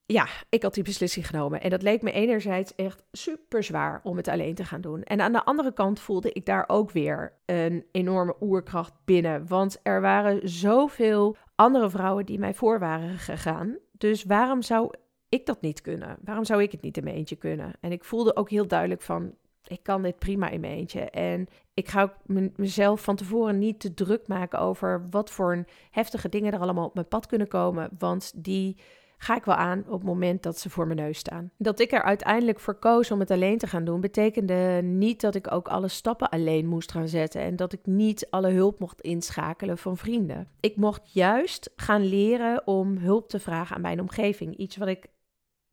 Ja, 0.05 0.27
ik 0.49 0.63
had 0.63 0.73
die 0.73 0.83
beslissing 0.83 1.27
genomen 1.27 1.61
en 1.61 1.69
dat 1.69 1.81
leek 1.81 2.01
me 2.01 2.11
enerzijds 2.11 2.75
echt 2.75 3.03
super 3.11 3.63
zwaar 3.63 3.99
om 4.03 4.17
het 4.17 4.27
alleen 4.27 4.55
te 4.55 4.65
gaan 4.65 4.81
doen. 4.81 5.03
En 5.03 5.21
aan 5.21 5.31
de 5.31 5.45
andere 5.45 5.73
kant 5.73 5.99
voelde 5.99 6.31
ik 6.31 6.45
daar 6.45 6.63
ook 6.67 6.91
weer 6.91 7.33
een 7.45 7.85
enorme 7.91 8.35
oerkracht 8.39 8.93
binnen, 9.05 9.47
want 9.47 9.79
er 9.83 10.01
waren 10.01 10.49
zoveel 10.49 11.35
andere 11.55 11.89
vrouwen 11.89 12.25
die 12.25 12.39
mij 12.39 12.53
voor 12.53 12.79
waren 12.79 13.17
gegaan. 13.17 13.77
Dus 13.91 14.23
waarom 14.23 14.61
zou 14.61 14.93
ik 15.29 15.45
dat 15.45 15.61
niet 15.61 15.81
kunnen? 15.81 16.17
Waarom 16.21 16.45
zou 16.45 16.61
ik 16.61 16.71
het 16.71 16.81
niet 16.81 16.97
in 16.97 17.03
mijn 17.03 17.15
eentje 17.15 17.35
kunnen? 17.35 17.73
En 17.79 17.91
ik 17.91 18.03
voelde 18.03 18.35
ook 18.35 18.49
heel 18.49 18.67
duidelijk 18.67 19.01
van, 19.01 19.33
ik 19.67 19.83
kan 19.83 20.01
dit 20.01 20.19
prima 20.19 20.49
in 20.49 20.59
mijn 20.59 20.73
eentje. 20.73 21.01
En 21.09 21.47
ik 21.73 21.87
ga 21.87 22.01
ook 22.01 22.15
mezelf 22.55 23.03
van 23.03 23.15
tevoren 23.15 23.59
niet 23.59 23.79
te 23.79 23.93
druk 23.93 24.27
maken 24.27 24.59
over 24.59 25.07
wat 25.09 25.31
voor 25.31 25.53
een 25.53 25.67
heftige 25.91 26.29
dingen 26.29 26.53
er 26.53 26.59
allemaal 26.59 26.85
op 26.85 26.93
mijn 26.93 27.07
pad 27.07 27.25
kunnen 27.25 27.47
komen. 27.47 27.89
Want 27.97 28.31
die 28.35 28.77
ga 29.17 29.35
ik 29.35 29.45
wel 29.45 29.55
aan 29.55 29.83
op 29.87 29.91
het 29.91 30.03
moment 30.03 30.43
dat 30.43 30.59
ze 30.59 30.69
voor 30.69 30.85
mijn 30.85 30.99
neus 30.99 31.17
staan. 31.17 31.51
Dat 31.57 31.79
ik 31.79 31.91
er 31.91 32.03
uiteindelijk 32.03 32.59
voor 32.59 32.75
koos 32.75 33.11
om 33.11 33.19
het 33.19 33.31
alleen 33.31 33.57
te 33.57 33.67
gaan 33.67 33.85
doen, 33.85 34.01
betekende 34.01 34.81
niet 34.83 35.21
dat 35.21 35.35
ik 35.35 35.51
ook 35.51 35.67
alle 35.67 35.87
stappen 35.87 36.29
alleen 36.29 36.67
moest 36.67 36.91
gaan 36.91 37.07
zetten 37.07 37.41
en 37.41 37.55
dat 37.55 37.73
ik 37.73 37.85
niet 37.85 38.27
alle 38.29 38.51
hulp 38.51 38.79
mocht 38.79 39.01
inschakelen 39.01 39.77
van 39.77 39.97
vrienden. 39.97 40.47
Ik 40.59 40.75
mocht 40.75 41.13
juist 41.13 41.71
gaan 41.75 42.05
leren 42.05 42.67
om 42.67 42.97
hulp 42.97 43.29
te 43.29 43.39
vragen 43.39 43.75
aan 43.75 43.81
mijn 43.81 44.01
omgeving. 44.01 44.55
Iets 44.57 44.77
wat 44.77 44.87
ik 44.87 45.07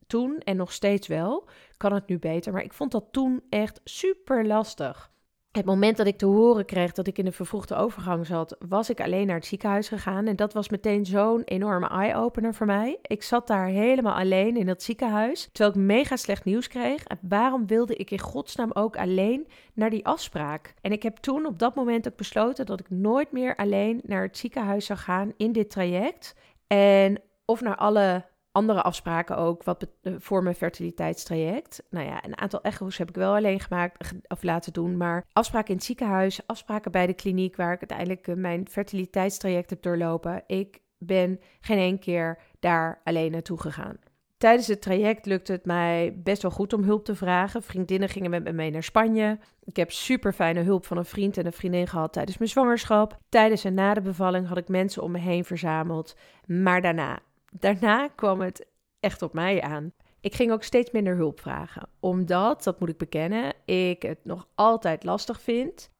toen 0.06 0.38
en 0.38 0.56
nog 0.56 0.72
steeds 0.72 1.06
wel. 1.06 1.48
Kan 1.76 1.92
het 1.92 2.08
nu 2.08 2.18
beter, 2.18 2.52
maar 2.52 2.64
ik 2.64 2.72
vond 2.72 2.92
dat 2.92 3.04
toen 3.10 3.42
echt 3.48 3.80
super 3.84 4.46
lastig. 4.46 5.12
Het 5.56 5.64
moment 5.64 5.96
dat 5.96 6.06
ik 6.06 6.18
te 6.18 6.26
horen 6.26 6.64
kreeg 6.64 6.92
dat 6.92 7.06
ik 7.06 7.18
in 7.18 7.24
de 7.24 7.32
vervroegde 7.32 7.74
overgang 7.74 8.26
zat, 8.26 8.56
was 8.68 8.90
ik 8.90 9.00
alleen 9.00 9.26
naar 9.26 9.36
het 9.36 9.46
ziekenhuis 9.46 9.88
gegaan. 9.88 10.26
En 10.26 10.36
dat 10.36 10.52
was 10.52 10.68
meteen 10.68 11.06
zo'n 11.06 11.42
enorme 11.44 11.88
eye-opener 11.88 12.54
voor 12.54 12.66
mij. 12.66 12.98
Ik 13.02 13.22
zat 13.22 13.46
daar 13.46 13.66
helemaal 13.66 14.14
alleen 14.14 14.56
in 14.56 14.66
dat 14.66 14.82
ziekenhuis, 14.82 15.48
terwijl 15.52 15.74
ik 15.76 15.84
mega 15.86 16.16
slecht 16.16 16.44
nieuws 16.44 16.68
kreeg. 16.68 17.04
En 17.04 17.18
waarom 17.22 17.66
wilde 17.66 17.96
ik 17.96 18.10
in 18.10 18.18
godsnaam 18.18 18.70
ook 18.72 18.96
alleen 18.96 19.48
naar 19.74 19.90
die 19.90 20.06
afspraak? 20.06 20.74
En 20.80 20.92
ik 20.92 21.02
heb 21.02 21.16
toen 21.16 21.46
op 21.46 21.58
dat 21.58 21.74
moment 21.74 22.08
ook 22.08 22.16
besloten 22.16 22.66
dat 22.66 22.80
ik 22.80 22.90
nooit 22.90 23.32
meer 23.32 23.56
alleen 23.56 24.00
naar 24.04 24.22
het 24.22 24.38
ziekenhuis 24.38 24.86
zou 24.86 24.98
gaan 24.98 25.32
in 25.36 25.52
dit 25.52 25.70
traject. 25.70 26.34
En 26.66 27.20
of 27.44 27.60
naar 27.60 27.76
alle 27.76 28.24
andere 28.54 28.82
afspraken 28.82 29.36
ook 29.36 29.62
wat 29.62 29.86
eh, 30.02 30.12
voor 30.18 30.42
mijn 30.42 30.54
fertiliteitstraject. 30.54 31.82
Nou 31.90 32.06
ja, 32.06 32.24
een 32.24 32.38
aantal 32.38 32.62
echo's 32.62 32.98
heb 32.98 33.08
ik 33.08 33.14
wel 33.14 33.34
alleen 33.34 33.60
gemaakt 33.60 34.14
of 34.28 34.42
laten 34.42 34.72
doen. 34.72 34.96
Maar 34.96 35.24
afspraken 35.32 35.68
in 35.68 35.74
het 35.74 35.84
ziekenhuis, 35.84 36.46
afspraken 36.46 36.92
bij 36.92 37.06
de 37.06 37.14
kliniek 37.14 37.56
waar 37.56 37.72
ik 37.72 37.78
uiteindelijk 37.78 38.28
eh, 38.28 38.34
mijn 38.34 38.68
fertiliteitstraject 38.68 39.70
heb 39.70 39.82
doorlopen. 39.82 40.42
Ik 40.46 40.80
ben 40.98 41.40
geen 41.60 41.78
één 41.78 41.98
keer 41.98 42.38
daar 42.60 43.00
alleen 43.04 43.30
naartoe 43.30 43.60
gegaan. 43.60 43.96
Tijdens 44.36 44.66
het 44.66 44.82
traject 44.82 45.26
lukte 45.26 45.52
het 45.52 45.64
mij 45.64 46.20
best 46.22 46.42
wel 46.42 46.50
goed 46.50 46.72
om 46.72 46.82
hulp 46.82 47.04
te 47.04 47.14
vragen. 47.14 47.62
Vriendinnen 47.62 48.08
gingen 48.08 48.30
met 48.30 48.44
me 48.44 48.52
mee 48.52 48.70
naar 48.70 48.82
Spanje. 48.82 49.38
Ik 49.64 49.76
heb 49.76 49.92
super 49.92 50.32
fijne 50.32 50.60
hulp 50.60 50.86
van 50.86 50.96
een 50.96 51.04
vriend 51.04 51.36
en 51.36 51.46
een 51.46 51.52
vriendin 51.52 51.86
gehad 51.86 52.12
tijdens 52.12 52.38
mijn 52.38 52.50
zwangerschap. 52.50 53.18
Tijdens 53.28 53.64
en 53.64 53.74
na 53.74 53.94
de 53.94 54.00
bevalling 54.00 54.48
had 54.48 54.56
ik 54.56 54.68
mensen 54.68 55.02
om 55.02 55.10
me 55.10 55.18
heen 55.18 55.44
verzameld. 55.44 56.16
Maar 56.46 56.82
daarna 56.82 57.18
daarna 57.58 58.08
kwam 58.08 58.40
het 58.40 58.66
echt 59.00 59.22
op 59.22 59.32
mij 59.32 59.62
aan. 59.62 59.92
Ik 60.20 60.34
ging 60.34 60.52
ook 60.52 60.62
steeds 60.62 60.90
minder 60.90 61.16
hulp 61.16 61.40
vragen, 61.40 61.88
omdat, 62.00 62.64
dat 62.64 62.80
moet 62.80 62.88
ik 62.88 62.98
bekennen, 62.98 63.52
ik 63.64 64.02
het 64.02 64.18
nog 64.22 64.48
altijd 64.54 65.04
lastig 65.04 65.40
vind. 65.40 65.90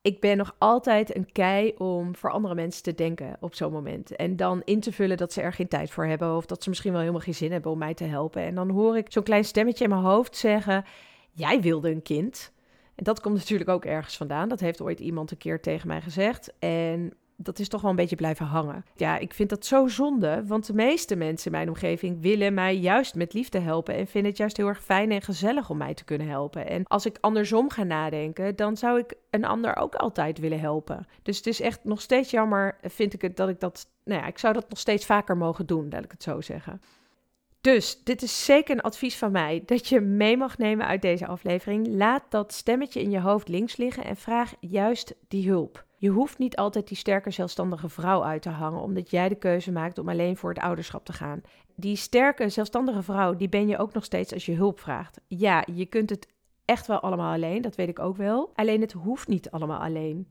Ik 0.00 0.20
ben 0.20 0.36
nog 0.36 0.54
altijd 0.58 1.16
een 1.16 1.32
kei 1.32 1.74
om 1.76 2.16
voor 2.16 2.30
andere 2.30 2.54
mensen 2.54 2.82
te 2.82 2.94
denken 2.94 3.36
op 3.40 3.54
zo'n 3.54 3.72
moment. 3.72 4.16
En 4.16 4.36
dan 4.36 4.62
in 4.64 4.80
te 4.80 4.92
vullen 4.92 5.16
dat 5.16 5.32
ze 5.32 5.40
er 5.40 5.52
geen 5.52 5.68
tijd 5.68 5.90
voor 5.90 6.06
hebben. 6.06 6.36
Of 6.36 6.46
dat 6.46 6.62
ze 6.62 6.68
misschien 6.68 6.90
wel 6.90 7.00
helemaal 7.00 7.22
geen 7.22 7.34
zin 7.34 7.52
hebben 7.52 7.70
om 7.70 7.78
mij 7.78 7.94
te 7.94 8.04
helpen. 8.04 8.42
En 8.42 8.54
dan 8.54 8.70
hoor 8.70 8.96
ik 8.96 9.12
zo'n 9.12 9.22
klein 9.22 9.44
stemmetje 9.44 9.84
in 9.84 9.90
mijn 9.90 10.02
hoofd 10.02 10.36
zeggen: 10.36 10.84
Jij 11.30 11.60
wilde 11.60 11.90
een 11.90 12.02
kind. 12.02 12.52
En 12.94 13.04
dat 13.04 13.20
komt 13.20 13.36
natuurlijk 13.36 13.70
ook 13.70 13.84
ergens 13.84 14.16
vandaan. 14.16 14.48
Dat 14.48 14.60
heeft 14.60 14.80
ooit 14.80 15.00
iemand 15.00 15.30
een 15.30 15.36
keer 15.36 15.60
tegen 15.60 15.88
mij 15.88 16.00
gezegd. 16.00 16.52
En 16.58 17.12
dat 17.36 17.58
is 17.58 17.68
toch 17.68 17.80
wel 17.80 17.90
een 17.90 17.96
beetje 17.96 18.16
blijven 18.16 18.46
hangen. 18.46 18.84
Ja, 18.96 19.18
ik 19.18 19.34
vind 19.34 19.48
dat 19.48 19.66
zo 19.66 19.86
zonde, 19.86 20.46
want 20.46 20.66
de 20.66 20.74
meeste 20.74 21.16
mensen 21.16 21.46
in 21.46 21.56
mijn 21.56 21.68
omgeving 21.68 22.22
willen 22.22 22.54
mij 22.54 22.76
juist 22.76 23.14
met 23.14 23.32
liefde 23.32 23.58
helpen 23.58 23.94
en 23.94 24.06
vinden 24.06 24.30
het 24.30 24.40
juist 24.40 24.56
heel 24.56 24.68
erg 24.68 24.82
fijn 24.82 25.10
en 25.10 25.22
gezellig 25.22 25.70
om 25.70 25.76
mij 25.76 25.94
te 25.94 26.04
kunnen 26.04 26.28
helpen. 26.28 26.68
En 26.68 26.84
als 26.84 27.06
ik 27.06 27.18
andersom 27.20 27.70
ga 27.70 27.82
nadenken, 27.82 28.56
dan 28.56 28.76
zou 28.76 28.98
ik 28.98 29.14
een 29.30 29.44
ander 29.44 29.76
ook 29.76 29.94
altijd 29.94 30.38
willen 30.38 30.60
helpen. 30.60 31.06
Dus 31.22 31.36
het 31.36 31.46
is 31.46 31.60
echt 31.60 31.84
nog 31.84 32.00
steeds 32.00 32.30
jammer, 32.30 32.76
vind 32.82 33.14
ik 33.14 33.22
het, 33.22 33.36
dat 33.36 33.48
ik 33.48 33.60
dat, 33.60 33.86
nou 34.04 34.20
ja, 34.20 34.26
ik 34.26 34.38
zou 34.38 34.54
dat 34.54 34.68
nog 34.68 34.78
steeds 34.78 35.06
vaker 35.06 35.36
mogen 35.36 35.66
doen, 35.66 35.88
laat 35.90 36.04
ik 36.04 36.10
het 36.10 36.22
zo 36.22 36.40
zeggen. 36.40 36.80
Dus 37.64 38.02
dit 38.02 38.22
is 38.22 38.44
zeker 38.44 38.74
een 38.74 38.82
advies 38.82 39.16
van 39.16 39.32
mij 39.32 39.62
dat 39.66 39.88
je 39.88 40.00
mee 40.00 40.36
mag 40.36 40.58
nemen 40.58 40.86
uit 40.86 41.02
deze 41.02 41.26
aflevering. 41.26 41.86
Laat 41.86 42.22
dat 42.28 42.52
stemmetje 42.52 43.00
in 43.00 43.10
je 43.10 43.20
hoofd 43.20 43.48
links 43.48 43.76
liggen 43.76 44.04
en 44.04 44.16
vraag 44.16 44.54
juist 44.60 45.14
die 45.28 45.48
hulp. 45.48 45.84
Je 45.96 46.08
hoeft 46.08 46.38
niet 46.38 46.56
altijd 46.56 46.88
die 46.88 46.96
sterke 46.96 47.30
zelfstandige 47.30 47.88
vrouw 47.88 48.24
uit 48.24 48.42
te 48.42 48.48
hangen 48.48 48.80
omdat 48.80 49.10
jij 49.10 49.28
de 49.28 49.34
keuze 49.34 49.72
maakt 49.72 49.98
om 49.98 50.08
alleen 50.08 50.36
voor 50.36 50.50
het 50.50 50.62
ouderschap 50.62 51.04
te 51.04 51.12
gaan. 51.12 51.40
Die 51.74 51.96
sterke 51.96 52.48
zelfstandige 52.48 53.02
vrouw, 53.02 53.36
die 53.36 53.48
ben 53.48 53.68
je 53.68 53.78
ook 53.78 53.92
nog 53.92 54.04
steeds 54.04 54.32
als 54.32 54.46
je 54.46 54.54
hulp 54.54 54.80
vraagt. 54.80 55.20
Ja, 55.26 55.66
je 55.74 55.86
kunt 55.86 56.10
het 56.10 56.28
echt 56.64 56.86
wel 56.86 57.00
allemaal 57.00 57.32
alleen, 57.32 57.62
dat 57.62 57.76
weet 57.76 57.88
ik 57.88 57.98
ook 57.98 58.16
wel. 58.16 58.50
Alleen 58.54 58.80
het 58.80 58.92
hoeft 58.92 59.28
niet 59.28 59.50
allemaal 59.50 59.80
alleen. 59.80 60.28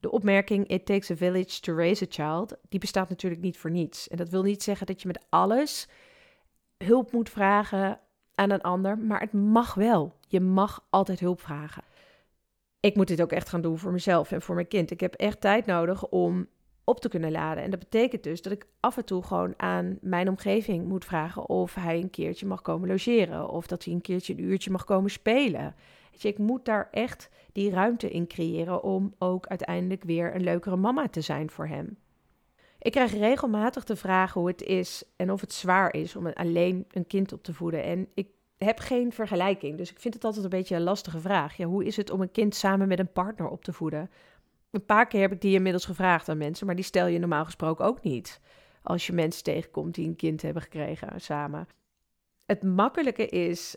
De 0.00 0.10
opmerking 0.10 0.68
It 0.68 0.86
takes 0.86 1.10
a 1.10 1.16
village 1.16 1.60
to 1.60 1.74
raise 1.74 2.04
a 2.04 2.06
child, 2.08 2.56
die 2.68 2.80
bestaat 2.80 3.08
natuurlijk 3.08 3.42
niet 3.42 3.58
voor 3.58 3.70
niets. 3.70 4.08
En 4.08 4.16
dat 4.16 4.28
wil 4.28 4.42
niet 4.42 4.62
zeggen 4.62 4.86
dat 4.86 5.02
je 5.02 5.06
met 5.06 5.24
alles 5.28 5.88
hulp 6.84 7.12
moet 7.12 7.30
vragen 7.30 8.00
aan 8.34 8.50
een 8.50 8.62
ander, 8.62 8.98
maar 8.98 9.20
het 9.20 9.32
mag 9.32 9.74
wel. 9.74 10.12
Je 10.28 10.40
mag 10.40 10.86
altijd 10.90 11.20
hulp 11.20 11.40
vragen. 11.40 11.82
Ik 12.80 12.96
moet 12.96 13.08
dit 13.08 13.22
ook 13.22 13.32
echt 13.32 13.48
gaan 13.48 13.60
doen 13.60 13.78
voor 13.78 13.92
mezelf 13.92 14.32
en 14.32 14.42
voor 14.42 14.54
mijn 14.54 14.68
kind. 14.68 14.90
Ik 14.90 15.00
heb 15.00 15.14
echt 15.14 15.40
tijd 15.40 15.66
nodig 15.66 16.08
om 16.08 16.46
op 16.84 17.00
te 17.00 17.08
kunnen 17.08 17.30
laden. 17.30 17.62
En 17.62 17.70
dat 17.70 17.78
betekent 17.78 18.22
dus 18.22 18.42
dat 18.42 18.52
ik 18.52 18.66
af 18.80 18.96
en 18.96 19.04
toe 19.04 19.22
gewoon 19.22 19.54
aan 19.56 19.98
mijn 20.00 20.28
omgeving 20.28 20.88
moet 20.88 21.04
vragen 21.04 21.48
of 21.48 21.74
hij 21.74 22.00
een 22.00 22.10
keertje 22.10 22.46
mag 22.46 22.62
komen 22.62 22.88
logeren 22.88 23.48
of 23.48 23.66
dat 23.66 23.84
hij 23.84 23.94
een 23.94 24.00
keertje 24.00 24.32
een 24.32 24.42
uurtje 24.42 24.70
mag 24.70 24.84
komen 24.84 25.10
spelen. 25.10 25.74
Ik 26.20 26.38
moet 26.38 26.64
daar 26.64 26.88
echt 26.90 27.30
die 27.52 27.70
ruimte 27.70 28.10
in 28.10 28.26
creëren 28.26 28.82
om 28.82 29.14
ook 29.18 29.46
uiteindelijk 29.46 30.04
weer 30.04 30.34
een 30.34 30.42
leukere 30.42 30.76
mama 30.76 31.08
te 31.08 31.20
zijn 31.20 31.50
voor 31.50 31.66
hem. 31.66 31.96
Ik 32.78 32.92
krijg 32.92 33.12
regelmatig 33.12 33.84
de 33.84 33.96
vraag 33.96 34.32
hoe 34.32 34.46
het 34.48 34.62
is 34.62 35.04
en 35.16 35.32
of 35.32 35.40
het 35.40 35.52
zwaar 35.52 35.94
is 35.94 36.16
om 36.16 36.26
alleen 36.26 36.86
een 36.90 37.06
kind 37.06 37.32
op 37.32 37.42
te 37.42 37.54
voeden. 37.54 37.82
En 37.82 38.08
ik 38.14 38.28
heb 38.56 38.78
geen 38.78 39.12
vergelijking, 39.12 39.76
dus 39.76 39.90
ik 39.90 40.00
vind 40.00 40.14
het 40.14 40.24
altijd 40.24 40.44
een 40.44 40.50
beetje 40.50 40.76
een 40.76 40.82
lastige 40.82 41.20
vraag. 41.20 41.56
Ja, 41.56 41.66
hoe 41.66 41.84
is 41.84 41.96
het 41.96 42.10
om 42.10 42.20
een 42.20 42.30
kind 42.30 42.54
samen 42.54 42.88
met 42.88 42.98
een 42.98 43.12
partner 43.12 43.48
op 43.48 43.64
te 43.64 43.72
voeden? 43.72 44.10
Een 44.70 44.84
paar 44.84 45.06
keer 45.06 45.20
heb 45.20 45.32
ik 45.32 45.40
die 45.40 45.54
inmiddels 45.54 45.84
gevraagd 45.84 46.28
aan 46.28 46.38
mensen, 46.38 46.66
maar 46.66 46.74
die 46.74 46.84
stel 46.84 47.06
je 47.06 47.18
normaal 47.18 47.44
gesproken 47.44 47.84
ook 47.84 48.02
niet. 48.02 48.40
Als 48.82 49.06
je 49.06 49.12
mensen 49.12 49.42
tegenkomt 49.42 49.94
die 49.94 50.08
een 50.08 50.16
kind 50.16 50.42
hebben 50.42 50.62
gekregen 50.62 51.20
samen. 51.20 51.68
Het 52.46 52.62
makkelijke 52.62 53.26
is, 53.26 53.76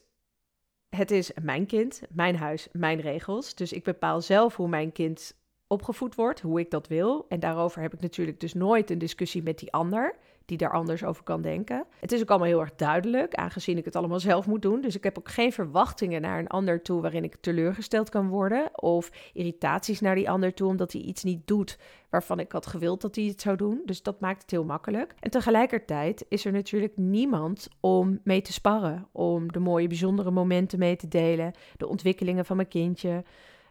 het 0.89 1.11
is 1.11 1.31
mijn 1.41 1.65
kind, 1.65 2.01
mijn 2.09 2.35
huis, 2.35 2.67
mijn 2.71 2.99
regels. 2.99 3.55
Dus 3.55 3.73
ik 3.73 3.83
bepaal 3.83 4.21
zelf 4.21 4.55
hoe 4.55 4.67
mijn 4.67 4.91
kind 4.91 5.35
opgevoed 5.71 6.15
wordt, 6.15 6.41
hoe 6.41 6.60
ik 6.60 6.71
dat 6.71 6.88
wil. 6.88 7.25
En 7.29 7.39
daarover 7.39 7.81
heb 7.81 7.93
ik 7.93 8.01
natuurlijk 8.01 8.39
dus 8.39 8.53
nooit 8.53 8.89
een 8.89 8.97
discussie 8.97 9.43
met 9.43 9.60
die 9.60 9.71
ander 9.71 10.15
die 10.45 10.57
daar 10.57 10.71
anders 10.71 11.03
over 11.03 11.23
kan 11.23 11.41
denken. 11.41 11.86
Het 11.99 12.12
is 12.12 12.21
ook 12.21 12.29
allemaal 12.29 12.47
heel 12.47 12.60
erg 12.60 12.75
duidelijk, 12.75 13.36
aangezien 13.36 13.77
ik 13.77 13.86
het 13.86 13.95
allemaal 13.95 14.19
zelf 14.19 14.47
moet 14.47 14.62
doen. 14.62 14.81
Dus 14.81 14.95
ik 14.95 15.03
heb 15.03 15.17
ook 15.17 15.29
geen 15.29 15.53
verwachtingen 15.53 16.21
naar 16.21 16.39
een 16.39 16.47
ander 16.47 16.81
toe 16.81 17.01
waarin 17.01 17.23
ik 17.23 17.36
teleurgesteld 17.36 18.10
kan 18.10 18.27
worden. 18.27 18.81
Of 18.81 19.12
irritaties 19.34 20.01
naar 20.01 20.15
die 20.15 20.29
ander 20.29 20.53
toe 20.53 20.67
omdat 20.67 20.91
hij 20.91 21.01
iets 21.01 21.23
niet 21.23 21.47
doet 21.47 21.77
waarvan 22.10 22.39
ik 22.39 22.51
had 22.51 22.65
gewild 22.65 23.01
dat 23.01 23.15
hij 23.15 23.25
het 23.25 23.41
zou 23.41 23.57
doen. 23.57 23.81
Dus 23.86 24.03
dat 24.03 24.19
maakt 24.19 24.41
het 24.41 24.51
heel 24.51 24.65
makkelijk. 24.65 25.13
En 25.19 25.31
tegelijkertijd 25.31 26.25
is 26.29 26.45
er 26.45 26.51
natuurlijk 26.51 26.97
niemand 26.97 27.67
om 27.79 28.19
mee 28.23 28.41
te 28.41 28.53
sparren. 28.53 29.07
Om 29.12 29.51
de 29.51 29.60
mooie, 29.60 29.88
bijzondere 29.88 30.31
momenten 30.31 30.79
mee 30.79 30.95
te 30.95 31.07
delen. 31.07 31.53
De 31.77 31.88
ontwikkelingen 31.88 32.45
van 32.45 32.55
mijn 32.55 32.67
kindje. 32.67 33.23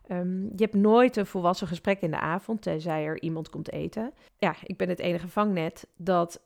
Ehm, 0.06 0.42
je 0.42 0.62
hebt 0.62 0.74
nooit 0.74 1.16
een 1.16 1.26
volwassen 1.26 1.66
gesprek 1.66 2.00
in 2.00 2.10
de 2.10 2.18
avond, 2.18 2.62
tenzij 2.62 3.04
er 3.04 3.20
iemand 3.20 3.48
komt 3.50 3.72
eten. 3.72 4.12
Ja, 4.38 4.54
ik 4.62 4.76
ben 4.76 4.88
het 4.88 4.98
enige 4.98 5.28
vangnet 5.28 5.86
dat 5.96 6.40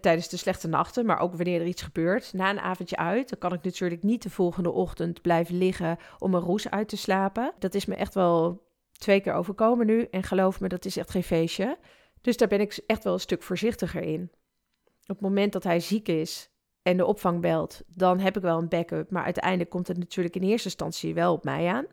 tijdens 0.00 0.28
de 0.28 0.36
slechte 0.36 0.68
nachten, 0.68 1.06
maar 1.06 1.18
ook 1.18 1.34
wanneer 1.34 1.60
er 1.60 1.66
iets 1.66 1.82
gebeurt, 1.82 2.32
na 2.32 2.50
een 2.50 2.60
avondje 2.60 2.96
uit, 2.96 3.28
dan 3.28 3.38
kan 3.38 3.52
ik 3.52 3.62
natuurlijk 3.62 4.02
niet 4.02 4.22
de 4.22 4.30
volgende 4.30 4.70
ochtend 4.70 5.22
blijven 5.22 5.58
liggen 5.58 5.98
om 6.18 6.34
een 6.34 6.40
roes 6.40 6.70
uit 6.70 6.88
te 6.88 6.96
slapen. 6.96 7.52
Dat 7.58 7.74
is 7.74 7.86
me 7.86 7.94
echt 7.94 8.14
wel 8.14 8.62
twee 8.92 9.20
keer 9.20 9.32
overkomen 9.32 9.86
nu 9.86 10.06
en 10.10 10.22
geloof 10.22 10.60
me, 10.60 10.68
dat 10.68 10.84
is 10.84 10.96
echt 10.96 11.10
geen 11.10 11.22
feestje. 11.22 11.78
Dus 12.20 12.36
daar 12.36 12.48
ben 12.48 12.60
ik 12.60 12.80
echt 12.86 13.04
wel 13.04 13.12
een 13.12 13.20
stuk 13.20 13.42
voorzichtiger 13.42 14.02
in. 14.02 14.30
Op 15.02 15.16
het 15.16 15.20
moment 15.20 15.52
dat 15.52 15.64
hij 15.64 15.80
ziek 15.80 16.08
is 16.08 16.50
en 16.82 16.96
de 16.96 17.04
opvang 17.04 17.40
belt, 17.40 17.82
dan 17.86 18.18
heb 18.18 18.36
ik 18.36 18.42
wel 18.42 18.58
een 18.58 18.68
backup, 18.68 19.10
maar 19.10 19.24
uiteindelijk 19.24 19.70
komt 19.70 19.88
het 19.88 19.98
natuurlijk 19.98 20.34
in 20.34 20.42
eerste 20.42 20.68
instantie 20.68 21.14
wel 21.14 21.32
op 21.32 21.44
mij 21.44 21.66
aan. 21.66 21.86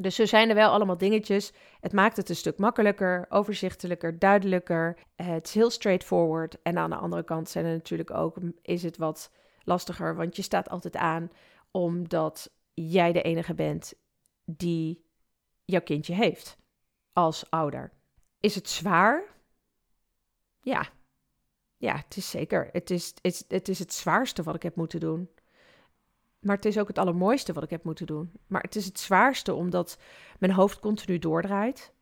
Dus 0.00 0.14
zo 0.14 0.24
zijn 0.24 0.48
er 0.48 0.54
wel 0.54 0.70
allemaal 0.70 0.98
dingetjes. 0.98 1.52
Het 1.80 1.92
maakt 1.92 2.16
het 2.16 2.28
een 2.28 2.36
stuk 2.36 2.58
makkelijker, 2.58 3.26
overzichtelijker, 3.28 4.18
duidelijker. 4.18 4.98
Het 5.16 5.46
is 5.46 5.54
heel 5.54 5.70
straightforward. 5.70 6.62
En 6.62 6.78
aan 6.78 6.90
de 6.90 6.96
andere 6.96 7.24
kant 7.24 7.48
zijn 7.48 7.64
er 7.64 7.72
natuurlijk 7.72 8.10
ook, 8.10 8.36
is 8.62 8.82
het 8.82 8.96
wat 8.96 9.30
lastiger, 9.64 10.16
want 10.16 10.36
je 10.36 10.42
staat 10.42 10.68
altijd 10.68 10.96
aan 10.96 11.30
omdat 11.70 12.50
jij 12.74 13.12
de 13.12 13.22
enige 13.22 13.54
bent 13.54 13.94
die 14.44 15.04
jouw 15.64 15.80
kindje 15.80 16.14
heeft 16.14 16.56
als 17.12 17.50
ouder. 17.50 17.92
Is 18.40 18.54
het 18.54 18.68
zwaar? 18.68 19.22
Ja. 20.60 20.88
Ja, 21.76 21.96
het 21.96 22.16
is 22.16 22.30
zeker. 22.30 22.68
Het 22.72 22.90
is, 22.90 23.06
het, 23.06 23.18
is, 23.22 23.44
het 23.48 23.68
is 23.68 23.78
het 23.78 23.92
zwaarste 23.92 24.42
wat 24.42 24.54
ik 24.54 24.62
heb 24.62 24.76
moeten 24.76 25.00
doen. 25.00 25.30
Maar 26.46 26.56
het 26.56 26.64
is 26.64 26.78
ook 26.78 26.88
het 26.88 26.98
allermooiste 26.98 27.52
wat 27.52 27.62
ik 27.62 27.70
heb 27.70 27.84
moeten 27.84 28.06
doen. 28.06 28.30
Maar 28.46 28.62
het 28.62 28.76
is 28.76 28.84
het 28.84 28.98
zwaarste 28.98 29.54
omdat 29.54 29.98
mijn 30.38 30.52
hoofd 30.52 30.78
continu 30.78 31.18
doordraait 31.18 31.92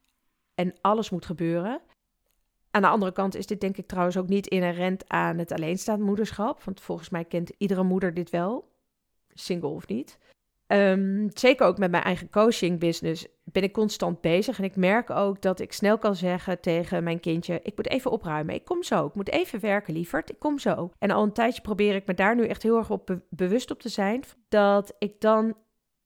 en 0.54 0.74
alles 0.80 1.10
moet 1.10 1.26
gebeuren. 1.26 1.80
Aan 2.70 2.82
de 2.82 2.88
andere 2.88 3.12
kant 3.12 3.34
is 3.34 3.46
dit 3.46 3.60
denk 3.60 3.76
ik 3.76 3.86
trouwens 3.86 4.16
ook 4.16 4.28
niet 4.28 4.46
inherent 4.46 5.08
aan 5.08 5.38
het 5.38 5.52
alleenstaand 5.52 6.00
moederschap. 6.00 6.62
Want 6.62 6.80
volgens 6.80 7.08
mij 7.08 7.24
kent 7.24 7.52
iedere 7.58 7.82
moeder 7.82 8.14
dit 8.14 8.30
wel, 8.30 8.68
single 9.28 9.68
of 9.68 9.86
niet. 9.86 10.18
Um, 10.66 11.30
zeker 11.34 11.66
ook 11.66 11.78
met 11.78 11.90
mijn 11.90 12.02
eigen 12.02 12.30
coaching 12.30 12.80
business 12.80 13.26
ben 13.44 13.62
ik 13.62 13.72
constant 13.72 14.20
bezig. 14.20 14.58
En 14.58 14.64
ik 14.64 14.76
merk 14.76 15.10
ook 15.10 15.42
dat 15.42 15.60
ik 15.60 15.72
snel 15.72 15.98
kan 15.98 16.16
zeggen 16.16 16.60
tegen 16.60 17.04
mijn 17.04 17.20
kindje: 17.20 17.60
Ik 17.62 17.76
moet 17.76 17.88
even 17.88 18.10
opruimen. 18.10 18.54
Ik 18.54 18.64
kom 18.64 18.82
zo. 18.82 19.06
Ik 19.06 19.14
moet 19.14 19.30
even 19.30 19.60
werken, 19.60 19.94
lieverd. 19.94 20.30
Ik 20.30 20.38
kom 20.38 20.58
zo. 20.58 20.90
En 20.98 21.10
al 21.10 21.22
een 21.22 21.32
tijdje 21.32 21.62
probeer 21.62 21.94
ik 21.94 22.06
me 22.06 22.14
daar 22.14 22.36
nu 22.36 22.46
echt 22.46 22.62
heel 22.62 22.76
erg 22.76 22.90
op 22.90 23.18
bewust 23.28 23.70
op 23.70 23.80
te 23.80 23.88
zijn. 23.88 24.22
Dat 24.48 24.94
ik 24.98 25.20
dan 25.20 25.56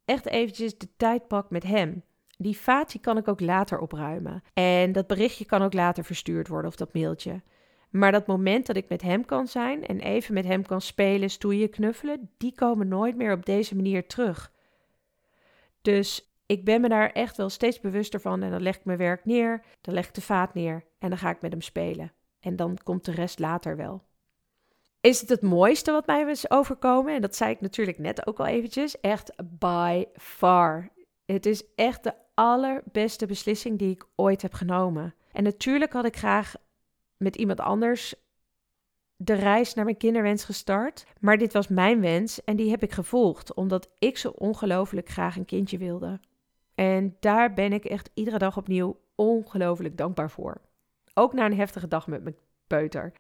echt 0.04 0.26
eventjes 0.26 0.78
de 0.78 0.88
tijd 0.96 1.28
pak 1.28 1.50
met 1.50 1.62
hem. 1.62 2.02
Die 2.36 2.58
vaat 2.58 3.00
kan 3.00 3.16
ik 3.16 3.28
ook 3.28 3.40
later 3.40 3.78
opruimen. 3.78 4.42
En 4.52 4.92
dat 4.92 5.06
berichtje 5.06 5.44
kan 5.44 5.62
ook 5.62 5.72
later 5.72 6.04
verstuurd 6.04 6.48
worden 6.48 6.70
of 6.70 6.76
dat 6.76 6.94
mailtje. 6.94 7.42
Maar 7.90 8.12
dat 8.12 8.26
moment 8.26 8.66
dat 8.66 8.76
ik 8.76 8.88
met 8.88 9.02
hem 9.02 9.24
kan 9.24 9.46
zijn 9.46 9.86
en 9.86 10.00
even 10.00 10.34
met 10.34 10.44
hem 10.44 10.62
kan 10.62 10.80
spelen, 10.80 11.30
stoeien, 11.30 11.70
knuffelen, 11.70 12.30
die 12.36 12.54
komen 12.54 12.88
nooit 12.88 13.16
meer 13.16 13.32
op 13.32 13.46
deze 13.46 13.76
manier 13.76 14.06
terug. 14.06 14.52
Dus 15.82 16.32
ik 16.46 16.64
ben 16.64 16.80
me 16.80 16.88
daar 16.88 17.10
echt 17.10 17.36
wel 17.36 17.48
steeds 17.48 17.80
bewuster 17.80 18.20
van 18.20 18.42
en 18.42 18.50
dan 18.50 18.62
leg 18.62 18.76
ik 18.76 18.84
mijn 18.84 18.98
werk 18.98 19.24
neer, 19.24 19.64
dan 19.80 19.94
leg 19.94 20.06
ik 20.06 20.14
de 20.14 20.20
vaat 20.20 20.54
neer 20.54 20.84
en 20.98 21.08
dan 21.08 21.18
ga 21.18 21.30
ik 21.30 21.40
met 21.40 21.50
hem 21.50 21.60
spelen. 21.60 22.12
En 22.40 22.56
dan 22.56 22.78
komt 22.82 23.04
de 23.04 23.12
rest 23.12 23.38
later 23.38 23.76
wel. 23.76 24.02
Is 25.00 25.20
het 25.20 25.28
het 25.28 25.42
mooiste 25.42 25.92
wat 25.92 26.06
mij 26.06 26.22
is 26.22 26.50
overkomen? 26.50 27.14
En 27.14 27.20
dat 27.20 27.36
zei 27.36 27.50
ik 27.50 27.60
natuurlijk 27.60 27.98
net 27.98 28.26
ook 28.26 28.38
al 28.38 28.46
eventjes. 28.46 29.00
Echt 29.00 29.32
by 29.58 30.04
far. 30.14 30.88
Het 31.24 31.46
is 31.46 31.74
echt 31.74 32.02
de 32.02 32.14
allerbeste 32.34 33.26
beslissing 33.26 33.78
die 33.78 33.90
ik 33.90 34.06
ooit 34.16 34.42
heb 34.42 34.52
genomen. 34.54 35.14
En 35.32 35.42
natuurlijk 35.42 35.92
had 35.92 36.04
ik 36.04 36.16
graag 36.16 36.54
met 37.18 37.36
iemand 37.36 37.60
anders 37.60 38.14
de 39.20 39.34
reis 39.34 39.74
naar 39.74 39.84
mijn 39.84 39.96
kinderwens 39.96 40.44
gestart. 40.44 41.06
Maar 41.20 41.38
dit 41.38 41.52
was 41.52 41.68
mijn 41.68 42.00
wens 42.00 42.44
en 42.44 42.56
die 42.56 42.70
heb 42.70 42.82
ik 42.82 42.92
gevolgd, 42.92 43.54
omdat 43.54 43.88
ik 43.98 44.18
zo 44.18 44.28
ongelooflijk 44.28 45.08
graag 45.08 45.36
een 45.36 45.44
kindje 45.44 45.78
wilde. 45.78 46.20
En 46.74 47.16
daar 47.20 47.54
ben 47.54 47.72
ik 47.72 47.84
echt 47.84 48.10
iedere 48.14 48.38
dag 48.38 48.56
opnieuw 48.56 49.00
ongelooflijk 49.14 49.96
dankbaar 49.96 50.30
voor. 50.30 50.60
Ook 51.14 51.32
na 51.32 51.44
een 51.44 51.56
heftige 51.56 51.88
dag 51.88 52.06
met 52.06 52.22
mijn 52.22 52.36
peuter. 52.66 53.12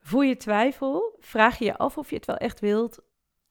Voel 0.00 0.22
je 0.22 0.36
twijfel? 0.36 1.16
Vraag 1.20 1.58
je 1.58 1.64
je 1.64 1.76
af 1.76 1.98
of 1.98 2.10
je 2.10 2.16
het 2.16 2.26
wel 2.26 2.36
echt 2.36 2.60
wilt? 2.60 3.00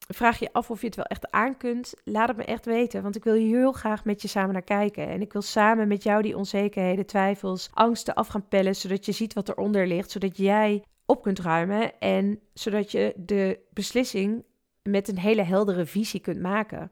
Vraag 0.08 0.40
je 0.40 0.54
af 0.54 0.72
of 0.72 0.80
je 0.80 0.86
het 0.86 0.96
wel 0.96 1.06
echt 1.06 1.32
aan 1.32 1.58
kunt? 1.58 1.94
Laat 2.04 2.28
het 2.28 2.38
me 2.38 2.44
echt 2.44 2.66
weten, 2.66 3.02
want 3.02 3.16
ik 3.16 3.24
wil 3.24 3.34
hier 3.34 3.58
heel 3.58 3.72
graag 3.72 4.06
met 4.06 4.22
je 4.22 4.28
samen 4.28 4.54
naar 4.54 4.62
kijken. 4.62 5.08
En 5.08 5.22
ik 5.22 5.34
wil 5.34 5.42
samen 5.42 5.88
met 5.88 6.04
jou 6.04 6.22
die 6.22 6.38
onzekerheden, 6.38 7.06
twijfels, 7.06 7.70
angsten 7.74 8.14
af 8.14 8.28
gaan 8.28 8.48
pellen, 8.48 8.76
zodat 8.76 9.06
je 9.06 9.12
ziet 9.12 9.34
wat 9.34 9.50
eronder 9.50 9.88
ligt, 9.88 10.12
zodat 10.12 10.38
jij 10.38 10.84
op 11.06 11.22
kunt 11.22 11.40
ruimen 11.40 12.00
en 12.00 12.40
zodat 12.54 12.92
je 12.92 13.14
de 13.16 13.60
beslissing 13.74 14.44
met 14.84 15.08
een 15.08 15.20
hele 15.20 15.44
heldere 15.44 15.86
visie 15.86 16.20
kunt 16.20 16.42
maken. 16.42 16.92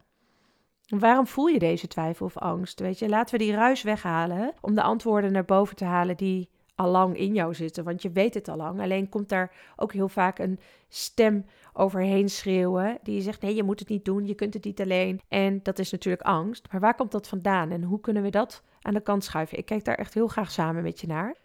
Waarom 0.87 1.27
voel 1.27 1.47
je 1.47 1.59
deze 1.59 1.87
twijfel 1.87 2.25
of 2.25 2.37
angst? 2.37 2.79
Weet 2.79 2.99
je, 2.99 3.09
laten 3.09 3.37
we 3.37 3.43
die 3.43 3.53
ruis 3.53 3.81
weghalen 3.81 4.53
om 4.61 4.75
de 4.75 4.81
antwoorden 4.81 5.31
naar 5.31 5.45
boven 5.45 5.75
te 5.75 5.85
halen 5.85 6.17
die 6.17 6.49
al 6.75 6.89
lang 6.89 7.17
in 7.17 7.33
jou 7.33 7.53
zitten, 7.53 7.83
want 7.83 8.01
je 8.01 8.11
weet 8.11 8.33
het 8.33 8.47
al 8.47 8.57
lang. 8.57 8.81
Alleen 8.81 9.09
komt 9.09 9.29
daar 9.29 9.51
ook 9.75 9.93
heel 9.93 10.09
vaak 10.09 10.39
een 10.39 10.59
stem 10.87 11.45
overheen 11.73 12.29
schreeuwen 12.29 12.97
die 13.03 13.21
zegt: 13.21 13.41
nee, 13.41 13.55
je 13.55 13.63
moet 13.63 13.79
het 13.79 13.89
niet 13.89 14.05
doen, 14.05 14.25
je 14.25 14.35
kunt 14.35 14.53
het 14.53 14.63
niet 14.63 14.81
alleen. 14.81 15.19
En 15.27 15.59
dat 15.63 15.79
is 15.79 15.91
natuurlijk 15.91 16.23
angst. 16.23 16.67
Maar 16.71 16.81
waar 16.81 16.95
komt 16.95 17.11
dat 17.11 17.27
vandaan 17.27 17.71
en 17.71 17.83
hoe 17.83 17.99
kunnen 17.99 18.23
we 18.23 18.29
dat 18.29 18.63
aan 18.81 18.93
de 18.93 19.01
kant 19.01 19.23
schuiven? 19.23 19.57
Ik 19.57 19.65
kijk 19.65 19.83
daar 19.83 19.95
echt 19.95 20.13
heel 20.13 20.27
graag 20.27 20.51
samen 20.51 20.83
met 20.83 21.01
je 21.01 21.07
naar. 21.07 21.35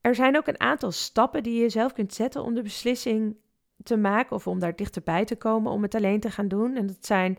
Er 0.00 0.14
zijn 0.14 0.36
ook 0.36 0.46
een 0.46 0.60
aantal 0.60 0.90
stappen 0.90 1.42
die 1.42 1.62
je 1.62 1.68
zelf 1.68 1.92
kunt 1.92 2.14
zetten 2.14 2.42
om 2.42 2.54
de 2.54 2.62
beslissing 2.62 3.36
te 3.82 3.96
maken 3.96 4.36
of 4.36 4.46
om 4.46 4.58
daar 4.58 4.76
dichterbij 4.76 5.24
te 5.24 5.36
komen 5.36 5.72
om 5.72 5.82
het 5.82 5.94
alleen 5.94 6.20
te 6.20 6.30
gaan 6.30 6.48
doen. 6.48 6.76
En 6.76 6.86
dat 6.86 7.06
zijn, 7.06 7.38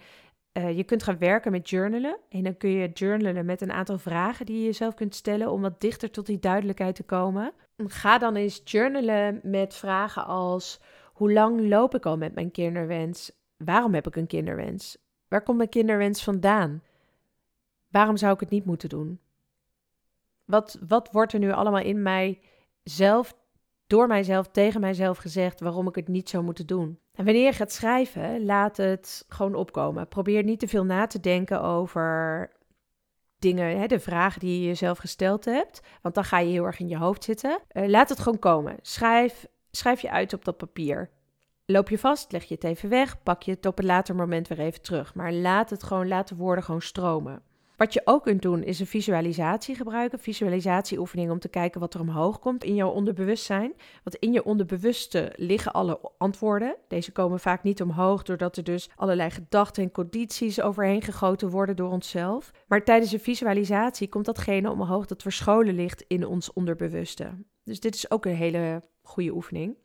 uh, 0.53 0.77
je 0.77 0.83
kunt 0.83 1.03
gaan 1.03 1.17
werken 1.17 1.51
met 1.51 1.69
journalen. 1.69 2.17
En 2.29 2.43
dan 2.43 2.57
kun 2.57 2.69
je 2.69 2.91
journalen 2.93 3.45
met 3.45 3.61
een 3.61 3.71
aantal 3.71 3.97
vragen 3.97 4.45
die 4.45 4.57
je 4.57 4.65
jezelf 4.65 4.93
kunt 4.93 5.15
stellen 5.15 5.51
om 5.51 5.61
wat 5.61 5.81
dichter 5.81 6.11
tot 6.11 6.25
die 6.25 6.39
duidelijkheid 6.39 6.95
te 6.95 7.03
komen. 7.03 7.53
Ga 7.77 8.17
dan 8.17 8.35
eens 8.35 8.61
journalen 8.63 9.39
met 9.43 9.75
vragen 9.75 10.25
als: 10.25 10.79
hoe 11.13 11.33
lang 11.33 11.67
loop 11.67 11.95
ik 11.95 12.05
al 12.05 12.17
met 12.17 12.33
mijn 12.33 12.51
kinderwens? 12.51 13.31
Waarom 13.57 13.93
heb 13.93 14.07
ik 14.07 14.15
een 14.15 14.27
kinderwens? 14.27 14.97
Waar 15.27 15.43
komt 15.43 15.57
mijn 15.57 15.69
kinderwens 15.69 16.23
vandaan? 16.23 16.83
Waarom 17.89 18.17
zou 18.17 18.33
ik 18.33 18.39
het 18.39 18.49
niet 18.49 18.65
moeten 18.65 18.89
doen? 18.89 19.19
Wat, 20.45 20.79
wat 20.87 21.09
wordt 21.11 21.33
er 21.33 21.39
nu 21.39 21.51
allemaal 21.51 21.81
in 21.81 22.01
mij 22.01 22.39
zelf, 22.83 23.35
door 23.91 24.07
mijzelf, 24.07 24.47
tegen 24.47 24.81
mijzelf 24.81 25.17
gezegd 25.17 25.59
waarom 25.59 25.87
ik 25.87 25.95
het 25.95 26.07
niet 26.07 26.29
zou 26.29 26.43
moeten 26.43 26.67
doen? 26.67 26.99
En 27.13 27.25
wanneer 27.25 27.43
je 27.43 27.53
gaat 27.53 27.71
schrijven, 27.71 28.45
laat 28.45 28.77
het 28.77 29.25
gewoon 29.27 29.55
opkomen. 29.55 30.07
Probeer 30.07 30.43
niet 30.43 30.59
te 30.59 30.67
veel 30.67 30.85
na 30.85 31.07
te 31.07 31.19
denken 31.19 31.61
over 31.61 32.49
dingen, 33.39 33.79
hè, 33.79 33.87
de 33.87 33.99
vragen 33.99 34.39
die 34.39 34.59
je 34.59 34.67
jezelf 34.67 34.97
gesteld 34.97 35.45
hebt. 35.45 35.81
Want 36.01 36.15
dan 36.15 36.23
ga 36.23 36.39
je 36.39 36.51
heel 36.51 36.65
erg 36.65 36.79
in 36.79 36.87
je 36.87 36.97
hoofd 36.97 37.23
zitten. 37.23 37.59
Uh, 37.71 37.87
laat 37.87 38.09
het 38.09 38.19
gewoon 38.19 38.39
komen. 38.39 38.75
Schrijf, 38.81 39.47
schrijf 39.71 40.01
je 40.01 40.11
uit 40.11 40.33
op 40.33 40.45
dat 40.45 40.57
papier. 40.57 41.09
Loop 41.65 41.89
je 41.89 41.97
vast, 41.97 42.31
leg 42.31 42.43
je 42.43 42.53
het 42.53 42.63
even 42.63 42.89
weg, 42.89 43.23
pak 43.23 43.43
je 43.43 43.51
het 43.51 43.65
op 43.65 43.79
een 43.79 43.85
later 43.85 44.15
moment 44.15 44.47
weer 44.47 44.59
even 44.59 44.81
terug. 44.81 45.15
Maar 45.15 45.33
laat 45.33 45.69
het 45.69 45.83
gewoon, 45.83 46.07
laat 46.07 46.27
de 46.27 46.35
woorden 46.35 46.63
gewoon 46.63 46.81
stromen. 46.81 47.41
Wat 47.81 47.93
je 47.93 48.01
ook 48.05 48.23
kunt 48.23 48.41
doen 48.41 48.63
is 48.63 48.79
een 48.79 48.87
visualisatie 48.87 49.75
gebruiken, 49.75 50.19
visualisatieoefening 50.19 51.31
om 51.31 51.39
te 51.39 51.47
kijken 51.47 51.79
wat 51.79 51.93
er 51.93 51.99
omhoog 51.99 52.39
komt 52.39 52.63
in 52.63 52.75
jouw 52.75 52.89
onderbewustzijn. 52.89 53.73
Want 54.03 54.15
in 54.15 54.31
je 54.31 54.43
onderbewuste 54.43 55.33
liggen 55.35 55.73
alle 55.73 55.99
antwoorden. 56.17 56.75
Deze 56.87 57.11
komen 57.11 57.39
vaak 57.39 57.63
niet 57.63 57.81
omhoog 57.81 58.23
doordat 58.23 58.57
er 58.57 58.63
dus 58.63 58.89
allerlei 58.95 59.29
gedachten 59.29 59.83
en 59.83 59.91
condities 59.91 60.61
overheen 60.61 61.01
gegoten 61.01 61.49
worden 61.49 61.75
door 61.75 61.91
onszelf. 61.91 62.51
Maar 62.67 62.83
tijdens 62.83 63.11
een 63.11 63.19
visualisatie 63.19 64.09
komt 64.09 64.25
datgene 64.25 64.71
omhoog 64.71 65.05
dat 65.05 65.21
verscholen 65.21 65.75
ligt 65.75 66.03
in 66.07 66.27
ons 66.27 66.53
onderbewuste. 66.53 67.29
Dus 67.63 67.79
dit 67.79 67.95
is 67.95 68.11
ook 68.11 68.25
een 68.25 68.35
hele 68.35 68.83
goede 69.01 69.33
oefening. 69.33 69.77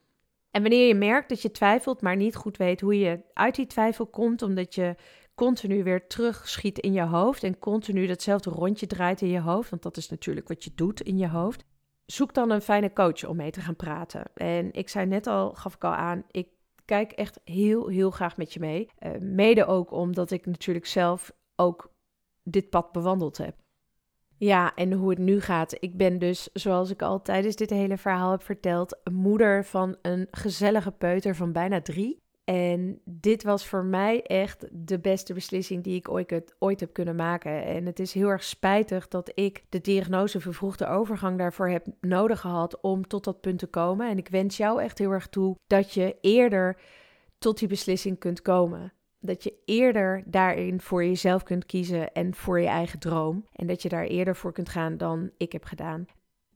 En 0.50 0.62
wanneer 0.62 0.86
je 0.86 0.94
merkt 0.94 1.28
dat 1.28 1.42
je 1.42 1.50
twijfelt, 1.50 2.02
maar 2.02 2.16
niet 2.16 2.36
goed 2.36 2.56
weet 2.56 2.80
hoe 2.80 2.98
je 2.98 3.20
uit 3.32 3.54
die 3.54 3.66
twijfel 3.66 4.06
komt, 4.06 4.42
omdat 4.42 4.74
je 4.74 4.94
continu 5.36 5.82
weer 5.82 6.06
terugschiet 6.06 6.78
in 6.78 6.92
je 6.92 7.02
hoofd 7.02 7.42
en 7.42 7.58
continu 7.58 8.06
datzelfde 8.06 8.50
rondje 8.50 8.86
draait 8.86 9.20
in 9.20 9.28
je 9.28 9.40
hoofd, 9.40 9.70
want 9.70 9.82
dat 9.82 9.96
is 9.96 10.08
natuurlijk 10.08 10.48
wat 10.48 10.64
je 10.64 10.72
doet 10.74 11.00
in 11.00 11.18
je 11.18 11.28
hoofd. 11.28 11.64
Zoek 12.06 12.34
dan 12.34 12.50
een 12.50 12.60
fijne 12.60 12.92
coach 12.92 13.24
om 13.24 13.36
mee 13.36 13.50
te 13.50 13.60
gaan 13.60 13.76
praten. 13.76 14.30
En 14.34 14.72
ik 14.72 14.88
zei 14.88 15.06
net 15.06 15.26
al, 15.26 15.54
gaf 15.54 15.74
ik 15.74 15.84
al 15.84 15.94
aan, 15.94 16.24
ik 16.30 16.48
kijk 16.84 17.12
echt 17.12 17.40
heel, 17.44 17.88
heel 17.88 18.10
graag 18.10 18.36
met 18.36 18.52
je 18.52 18.60
mee. 18.60 18.88
Uh, 19.00 19.10
mede 19.20 19.66
ook 19.66 19.90
omdat 19.90 20.30
ik 20.30 20.46
natuurlijk 20.46 20.86
zelf 20.86 21.32
ook 21.56 21.92
dit 22.42 22.70
pad 22.70 22.92
bewandeld 22.92 23.36
heb. 23.36 23.56
Ja, 24.38 24.74
en 24.74 24.92
hoe 24.92 25.10
het 25.10 25.18
nu 25.18 25.40
gaat. 25.40 25.76
Ik 25.82 25.96
ben 25.96 26.18
dus, 26.18 26.48
zoals 26.52 26.90
ik 26.90 27.02
al 27.02 27.22
tijdens 27.22 27.56
dit 27.56 27.70
hele 27.70 27.98
verhaal 27.98 28.30
heb 28.30 28.42
verteld, 28.42 29.00
moeder 29.12 29.64
van 29.64 29.96
een 30.02 30.26
gezellige 30.30 30.92
peuter 30.92 31.36
van 31.36 31.52
bijna 31.52 31.80
drie. 31.80 32.24
En 32.46 33.00
dit 33.04 33.42
was 33.42 33.66
voor 33.66 33.84
mij 33.84 34.22
echt 34.22 34.66
de 34.70 34.98
beste 34.98 35.34
beslissing 35.34 35.84
die 35.84 35.96
ik 35.96 36.08
ooit, 36.08 36.54
ooit 36.58 36.80
heb 36.80 36.92
kunnen 36.92 37.16
maken. 37.16 37.64
En 37.64 37.86
het 37.86 37.98
is 37.98 38.12
heel 38.12 38.28
erg 38.28 38.44
spijtig 38.44 39.08
dat 39.08 39.32
ik 39.34 39.64
de 39.68 39.80
diagnose 39.80 40.40
vervroegde 40.40 40.86
overgang 40.86 41.38
daarvoor 41.38 41.68
heb 41.68 41.86
nodig 42.00 42.40
gehad 42.40 42.80
om 42.80 43.06
tot 43.06 43.24
dat 43.24 43.40
punt 43.40 43.58
te 43.58 43.66
komen. 43.66 44.10
En 44.10 44.18
ik 44.18 44.28
wens 44.28 44.56
jou 44.56 44.82
echt 44.82 44.98
heel 44.98 45.10
erg 45.10 45.28
toe 45.28 45.56
dat 45.66 45.92
je 45.92 46.16
eerder 46.20 46.80
tot 47.38 47.58
die 47.58 47.68
beslissing 47.68 48.18
kunt 48.18 48.42
komen. 48.42 48.92
Dat 49.18 49.42
je 49.42 49.54
eerder 49.64 50.22
daarin 50.26 50.80
voor 50.80 51.04
jezelf 51.04 51.42
kunt 51.42 51.66
kiezen 51.66 52.12
en 52.12 52.34
voor 52.34 52.60
je 52.60 52.68
eigen 52.68 52.98
droom. 52.98 53.46
En 53.52 53.66
dat 53.66 53.82
je 53.82 53.88
daar 53.88 54.04
eerder 54.04 54.36
voor 54.36 54.52
kunt 54.52 54.68
gaan 54.68 54.96
dan 54.96 55.30
ik 55.36 55.52
heb 55.52 55.64
gedaan. 55.64 56.06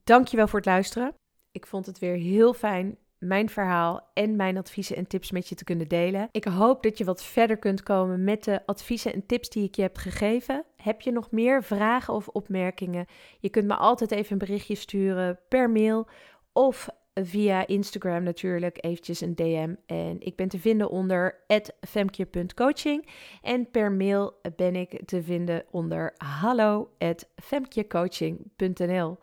Dankjewel 0.03 0.47
voor 0.47 0.59
het 0.59 0.67
luisteren. 0.67 1.13
Ik 1.51 1.65
vond 1.65 1.85
het 1.85 1.99
weer 1.99 2.15
heel 2.15 2.53
fijn 2.53 2.97
mijn 3.21 3.49
verhaal 3.49 4.09
en 4.13 4.35
mijn 4.35 4.57
adviezen 4.57 4.95
en 4.95 5.07
tips 5.07 5.31
met 5.31 5.47
je 5.47 5.55
te 5.55 5.63
kunnen 5.63 5.87
delen. 5.87 6.27
Ik 6.31 6.43
hoop 6.43 6.83
dat 6.83 6.97
je 6.97 7.03
wat 7.03 7.23
verder 7.23 7.57
kunt 7.57 7.83
komen 7.83 8.23
met 8.23 8.43
de 8.43 8.65
adviezen 8.65 9.13
en 9.13 9.25
tips 9.25 9.49
die 9.49 9.63
ik 9.63 9.75
je 9.75 9.81
heb 9.81 9.97
gegeven. 9.97 10.63
Heb 10.75 11.01
je 11.01 11.11
nog 11.11 11.31
meer 11.31 11.63
vragen 11.63 12.13
of 12.13 12.27
opmerkingen? 12.27 13.05
Je 13.39 13.49
kunt 13.49 13.67
me 13.67 13.75
altijd 13.75 14.11
even 14.11 14.31
een 14.31 14.37
berichtje 14.37 14.75
sturen 14.75 15.39
per 15.47 15.69
mail 15.69 16.07
of 16.51 16.89
via 17.13 17.67
Instagram 17.67 18.23
natuurlijk 18.23 18.85
eventjes 18.85 19.21
een 19.21 19.35
DM. 19.35 19.75
En 19.85 20.15
ik 20.19 20.35
ben 20.35 20.47
te 20.47 20.59
vinden 20.59 20.89
onder 20.89 21.39
femke.coaching. 21.87 23.07
En 23.41 23.71
per 23.71 23.91
mail 23.91 24.39
ben 24.55 24.75
ik 24.75 25.01
te 25.05 25.23
vinden 25.23 25.63
onder 25.71 26.13
hallo@femkecoaching.nl. 26.17 29.17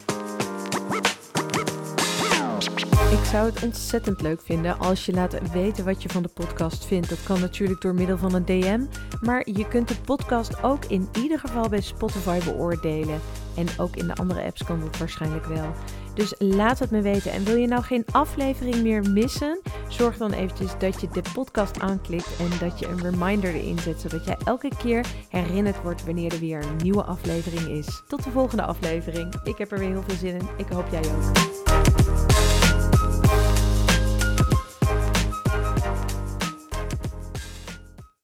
Ik 3.11 3.25
zou 3.25 3.47
het 3.47 3.63
ontzettend 3.63 4.21
leuk 4.21 4.41
vinden 4.41 4.79
als 4.79 5.07
je 5.07 5.13
laat 5.13 5.51
weten 5.53 5.85
wat 5.85 6.03
je 6.03 6.09
van 6.09 6.23
de 6.23 6.29
podcast 6.29 6.85
vindt. 6.85 7.09
Dat 7.09 7.23
kan 7.23 7.41
natuurlijk 7.41 7.81
door 7.81 7.95
middel 7.95 8.19
van 8.19 8.35
een 8.35 8.45
DM, 8.45 8.81
maar 9.21 9.49
je 9.51 9.69
kunt 9.69 9.89
de 9.89 10.01
podcast 10.05 10.63
ook 10.63 10.85
in 10.85 11.09
ieder 11.13 11.39
geval 11.39 11.69
bij 11.69 11.81
Spotify 11.81 12.39
beoordelen. 12.45 13.21
En 13.57 13.67
ook 13.79 13.97
in 13.97 14.07
de 14.07 14.15
andere 14.15 14.43
apps 14.43 14.65
kan 14.65 14.81
dat 14.81 14.99
waarschijnlijk 14.99 15.45
wel. 15.45 15.73
Dus 16.15 16.35
laat 16.39 16.79
het 16.79 16.91
me 16.91 17.03
weten. 17.03 17.33
En 17.33 17.45
wil 17.45 17.57
je 17.57 17.67
nou 17.67 17.83
geen 17.83 18.05
aflevering 18.13 18.83
meer 18.83 19.11
missen? 19.11 19.61
Zorg 19.89 20.17
dan 20.17 20.33
eventjes 20.33 20.79
dat 20.79 21.01
je 21.01 21.09
de 21.13 21.23
podcast 21.35 21.81
aanklikt 21.81 22.37
en 22.39 22.69
dat 22.69 22.79
je 22.79 22.87
een 22.87 23.03
reminder 23.03 23.55
erin 23.55 23.79
zet, 23.79 24.01
zodat 24.01 24.25
jij 24.25 24.37
elke 24.45 24.71
keer 24.83 25.07
herinnerd 25.29 25.83
wordt 25.83 26.05
wanneer 26.05 26.33
er 26.33 26.41
weer 26.41 26.63
een 26.63 26.77
nieuwe 26.83 27.03
aflevering 27.03 27.69
is. 27.69 28.03
Tot 28.09 28.25
de 28.25 28.31
volgende 28.31 28.65
aflevering. 28.65 29.35
Ik 29.45 29.59
heb 29.59 29.73
er 29.73 29.79
weer 29.79 29.91
heel 29.91 30.05
veel 30.07 30.19
zin 30.19 30.35
in. 30.35 30.49
Ik 30.57 30.69
hoop 30.69 30.87
jij 30.91 31.03
ook. 31.05 32.38